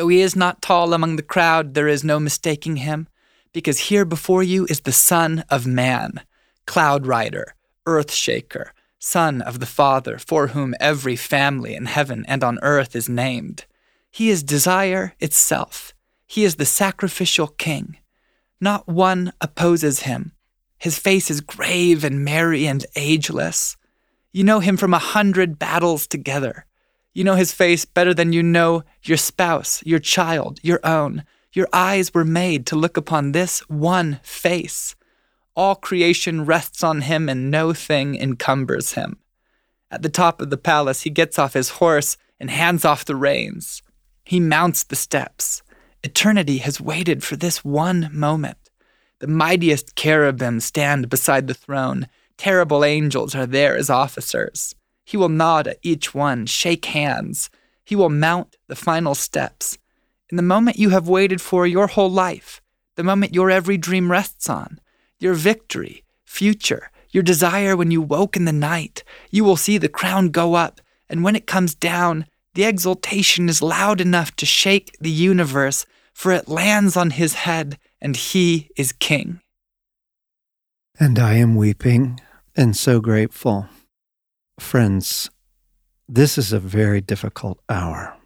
Though 0.00 0.08
he 0.08 0.22
is 0.22 0.34
not 0.34 0.62
tall 0.62 0.94
among 0.94 1.16
the 1.16 1.22
crowd, 1.22 1.74
there 1.74 1.86
is 1.86 2.02
no 2.02 2.18
mistaking 2.18 2.76
him, 2.76 3.06
because 3.52 3.90
here 3.90 4.06
before 4.06 4.42
you 4.42 4.64
is 4.70 4.80
the 4.80 4.92
Son 4.92 5.44
of 5.50 5.66
Man, 5.66 6.22
cloud 6.66 7.06
rider, 7.06 7.54
earth 7.84 8.10
shaker, 8.10 8.72
Son 8.98 9.42
of 9.42 9.60
the 9.60 9.66
Father, 9.66 10.16
for 10.16 10.46
whom 10.46 10.74
every 10.80 11.16
family 11.16 11.74
in 11.74 11.84
heaven 11.84 12.24
and 12.26 12.42
on 12.42 12.58
earth 12.62 12.96
is 12.96 13.10
named. 13.10 13.66
He 14.10 14.30
is 14.30 14.42
desire 14.42 15.12
itself. 15.20 15.92
He 16.26 16.44
is 16.44 16.56
the 16.56 16.64
sacrificial 16.64 17.48
king. 17.48 17.98
Not 18.58 18.88
one 18.88 19.34
opposes 19.38 20.04
him. 20.04 20.32
His 20.78 20.98
face 20.98 21.30
is 21.30 21.42
grave 21.42 22.04
and 22.04 22.24
merry 22.24 22.66
and 22.66 22.86
ageless. 22.96 23.76
You 24.32 24.44
know 24.44 24.60
him 24.60 24.78
from 24.78 24.94
a 24.94 24.98
hundred 24.98 25.58
battles 25.58 26.06
together. 26.06 26.64
You 27.20 27.24
know 27.24 27.34
his 27.34 27.52
face 27.52 27.84
better 27.84 28.14
than 28.14 28.32
you 28.32 28.42
know 28.42 28.82
your 29.02 29.18
spouse, 29.18 29.82
your 29.84 29.98
child, 29.98 30.58
your 30.62 30.80
own. 30.82 31.24
Your 31.52 31.68
eyes 31.70 32.14
were 32.14 32.24
made 32.24 32.64
to 32.64 32.76
look 32.76 32.96
upon 32.96 33.32
this 33.32 33.58
one 33.68 34.20
face. 34.22 34.96
All 35.54 35.74
creation 35.74 36.46
rests 36.46 36.82
on 36.82 37.02
him, 37.02 37.28
and 37.28 37.50
no 37.50 37.74
thing 37.74 38.14
encumbers 38.14 38.94
him. 38.94 39.18
At 39.90 40.00
the 40.00 40.08
top 40.08 40.40
of 40.40 40.48
the 40.48 40.56
palace, 40.56 41.02
he 41.02 41.10
gets 41.10 41.38
off 41.38 41.52
his 41.52 41.68
horse 41.72 42.16
and 42.40 42.50
hands 42.50 42.86
off 42.86 43.04
the 43.04 43.16
reins. 43.16 43.82
He 44.24 44.40
mounts 44.40 44.82
the 44.82 44.96
steps. 44.96 45.60
Eternity 46.02 46.56
has 46.56 46.80
waited 46.80 47.22
for 47.22 47.36
this 47.36 47.62
one 47.62 48.08
moment. 48.14 48.70
The 49.18 49.26
mightiest 49.26 49.94
cherubim 49.94 50.58
stand 50.58 51.10
beside 51.10 51.48
the 51.48 51.52
throne. 51.52 52.08
Terrible 52.38 52.82
angels 52.82 53.34
are 53.34 53.44
there 53.44 53.76
as 53.76 53.90
officers. 53.90 54.74
He 55.10 55.16
will 55.16 55.28
nod 55.28 55.66
at 55.66 55.80
each 55.82 56.14
one, 56.14 56.46
shake 56.46 56.84
hands. 56.84 57.50
He 57.84 57.96
will 57.96 58.10
mount 58.10 58.54
the 58.68 58.76
final 58.76 59.16
steps. 59.16 59.76
In 60.30 60.36
the 60.36 60.50
moment 60.54 60.78
you 60.78 60.90
have 60.90 61.08
waited 61.08 61.40
for 61.40 61.66
your 61.66 61.88
whole 61.88 62.08
life, 62.08 62.62
the 62.94 63.02
moment 63.02 63.34
your 63.34 63.50
every 63.50 63.76
dream 63.76 64.08
rests 64.08 64.48
on, 64.48 64.78
your 65.18 65.34
victory, 65.34 66.04
future, 66.24 66.92
your 67.10 67.24
desire 67.24 67.76
when 67.76 67.90
you 67.90 68.00
woke 68.00 68.36
in 68.36 68.44
the 68.44 68.52
night, 68.52 69.02
you 69.32 69.42
will 69.42 69.56
see 69.56 69.78
the 69.78 69.88
crown 69.88 70.28
go 70.28 70.54
up, 70.54 70.80
and 71.08 71.24
when 71.24 71.34
it 71.34 71.44
comes 71.44 71.74
down, 71.74 72.24
the 72.54 72.62
exultation 72.62 73.48
is 73.48 73.60
loud 73.60 74.00
enough 74.00 74.36
to 74.36 74.46
shake 74.46 74.96
the 75.00 75.10
universe, 75.10 75.86
for 76.14 76.30
it 76.30 76.46
lands 76.46 76.96
on 76.96 77.10
his 77.10 77.34
head, 77.34 77.80
and 78.00 78.14
he 78.14 78.70
is 78.76 78.92
king. 78.92 79.40
And 81.00 81.18
I 81.18 81.34
am 81.34 81.56
weeping 81.56 82.20
and 82.54 82.76
so 82.76 83.00
grateful. 83.00 83.68
Friends, 84.60 85.30
this 86.08 86.38
is 86.38 86.52
a 86.52 86.60
very 86.60 87.00
difficult 87.00 87.58
hour. 87.68 88.16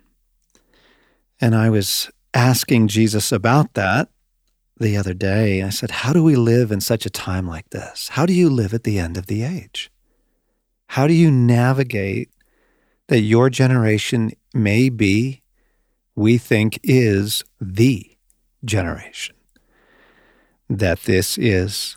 And 1.40 1.54
I 1.54 1.70
was 1.70 2.10
asking 2.34 2.88
Jesus 2.88 3.32
about 3.32 3.72
that 3.74 4.10
the 4.78 4.96
other 4.96 5.14
day. 5.14 5.62
I 5.62 5.70
said, 5.70 5.90
How 5.90 6.12
do 6.12 6.22
we 6.22 6.36
live 6.36 6.70
in 6.70 6.82
such 6.82 7.06
a 7.06 7.10
time 7.10 7.46
like 7.46 7.70
this? 7.70 8.08
How 8.08 8.26
do 8.26 8.34
you 8.34 8.50
live 8.50 8.74
at 8.74 8.82
the 8.82 8.98
end 8.98 9.16
of 9.16 9.26
the 9.26 9.42
age? 9.42 9.90
How 10.88 11.06
do 11.06 11.14
you 11.14 11.30
navigate 11.30 12.28
that 13.06 13.20
your 13.20 13.48
generation 13.48 14.32
may 14.52 14.90
be, 14.90 15.40
we 16.14 16.36
think, 16.36 16.78
is 16.82 17.42
the 17.58 18.18
generation? 18.64 19.36
That 20.68 21.04
this 21.04 21.38
is 21.38 21.96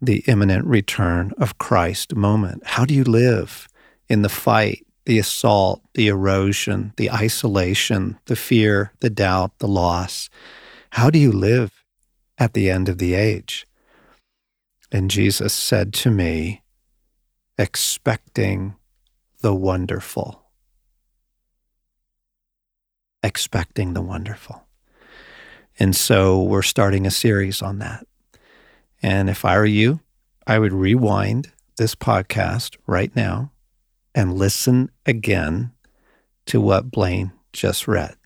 the 0.00 0.22
imminent 0.26 0.64
return 0.66 1.32
of 1.36 1.58
Christ 1.58 2.14
moment? 2.14 2.62
How 2.64 2.86
do 2.86 2.94
you 2.94 3.04
live 3.04 3.68
in 4.12 4.20
the 4.20 4.28
fight, 4.28 4.86
the 5.06 5.18
assault, 5.18 5.80
the 5.94 6.06
erosion, 6.06 6.92
the 6.98 7.10
isolation, 7.10 8.18
the 8.26 8.36
fear, 8.36 8.92
the 9.00 9.08
doubt, 9.08 9.58
the 9.58 9.66
loss? 9.66 10.28
How 10.90 11.08
do 11.08 11.18
you 11.18 11.32
live 11.32 11.82
at 12.36 12.52
the 12.52 12.68
end 12.68 12.90
of 12.90 12.98
the 12.98 13.14
age? 13.14 13.66
And 14.92 15.10
Jesus 15.10 15.54
said 15.54 15.94
to 15.94 16.10
me, 16.10 16.60
expecting 17.56 18.74
the 19.40 19.54
wonderful. 19.54 20.42
Expecting 23.22 23.94
the 23.94 24.02
wonderful. 24.02 24.66
And 25.78 25.96
so 25.96 26.42
we're 26.42 26.60
starting 26.60 27.06
a 27.06 27.10
series 27.10 27.62
on 27.62 27.78
that. 27.78 28.06
And 29.02 29.30
if 29.30 29.46
I 29.46 29.56
were 29.56 29.64
you, 29.64 30.00
I 30.46 30.58
would 30.58 30.74
rewind 30.74 31.50
this 31.78 31.94
podcast 31.94 32.76
right 32.86 33.16
now 33.16 33.51
and 34.14 34.34
listen 34.34 34.90
again 35.06 35.72
to 36.46 36.60
what 36.60 36.90
Blaine 36.90 37.32
just 37.52 37.86
read 37.86 38.16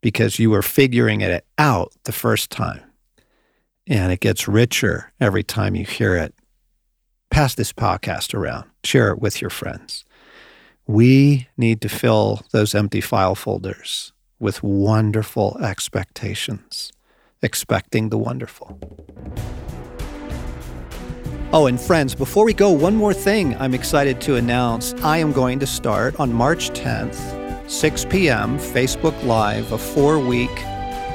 because 0.00 0.38
you 0.38 0.50
were 0.50 0.62
figuring 0.62 1.22
it 1.22 1.46
out 1.56 1.92
the 2.04 2.12
first 2.12 2.50
time. 2.50 2.82
And 3.86 4.12
it 4.12 4.20
gets 4.20 4.46
richer 4.46 5.12
every 5.20 5.42
time 5.42 5.74
you 5.74 5.84
hear 5.84 6.16
it. 6.16 6.34
Pass 7.30 7.54
this 7.54 7.72
podcast 7.72 8.34
around, 8.34 8.68
share 8.84 9.10
it 9.10 9.18
with 9.18 9.40
your 9.40 9.50
friends. 9.50 10.04
We 10.86 11.48
need 11.56 11.80
to 11.80 11.88
fill 11.88 12.42
those 12.52 12.74
empty 12.74 13.00
file 13.00 13.34
folders 13.34 14.12
with 14.38 14.62
wonderful 14.62 15.56
expectations, 15.62 16.92
expecting 17.42 18.10
the 18.10 18.18
wonderful. 18.18 18.78
Oh, 21.56 21.66
and 21.66 21.80
friends, 21.80 22.16
before 22.16 22.44
we 22.44 22.52
go, 22.52 22.72
one 22.72 22.96
more 22.96 23.14
thing 23.14 23.54
I'm 23.58 23.74
excited 23.74 24.20
to 24.22 24.34
announce. 24.34 24.92
I 25.04 25.18
am 25.18 25.30
going 25.30 25.60
to 25.60 25.68
start 25.68 26.18
on 26.18 26.32
March 26.32 26.70
10th, 26.70 27.70
6 27.70 28.04
p.m., 28.06 28.58
Facebook 28.58 29.22
Live, 29.22 29.70
a 29.70 29.78
four 29.78 30.18
week 30.18 30.50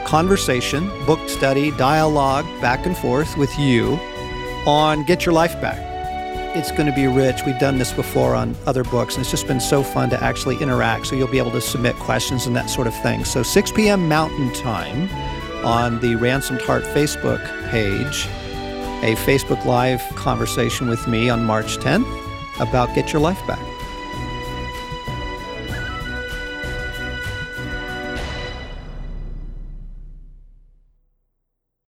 conversation, 0.05 0.87
book 1.05 1.19
study, 1.27 1.71
dialogue 1.71 2.45
back 2.61 2.85
and 2.85 2.95
forth 2.95 3.35
with 3.35 3.53
you 3.59 3.99
on 4.65 5.03
Get 5.03 5.25
Your 5.25 5.33
Life 5.33 5.59
Back. 5.59 5.77
It's 6.55 6.71
going 6.71 6.85
to 6.85 6.95
be 6.95 7.07
rich. 7.07 7.45
We've 7.45 7.59
done 7.59 7.77
this 7.77 7.91
before 7.91 8.33
on 8.33 8.55
other 8.65 8.85
books, 8.85 9.15
and 9.15 9.21
it's 9.23 9.31
just 9.31 9.45
been 9.45 9.59
so 9.59 9.83
fun 9.83 10.09
to 10.11 10.23
actually 10.23 10.55
interact. 10.61 11.07
So 11.07 11.17
you'll 11.17 11.27
be 11.27 11.39
able 11.39 11.51
to 11.51 11.59
submit 11.59 11.97
questions 11.97 12.45
and 12.45 12.55
that 12.55 12.69
sort 12.69 12.87
of 12.87 12.95
thing. 13.01 13.25
So 13.25 13.43
6 13.43 13.73
p.m. 13.73 14.07
Mountain 14.07 14.53
Time 14.53 15.09
on 15.65 15.99
the 15.99 16.15
Ransomed 16.15 16.61
Heart 16.61 16.83
Facebook 16.83 17.45
page 17.71 18.25
a 19.01 19.15
Facebook 19.15 19.63
Live 19.63 20.01
conversation 20.15 20.89
with 20.89 21.07
me 21.07 21.29
on 21.29 21.45
March 21.45 21.77
10th 21.77 22.07
about 22.59 22.93
Get 22.95 23.13
Your 23.13 23.21
Life 23.21 23.45
Back. 23.47 23.68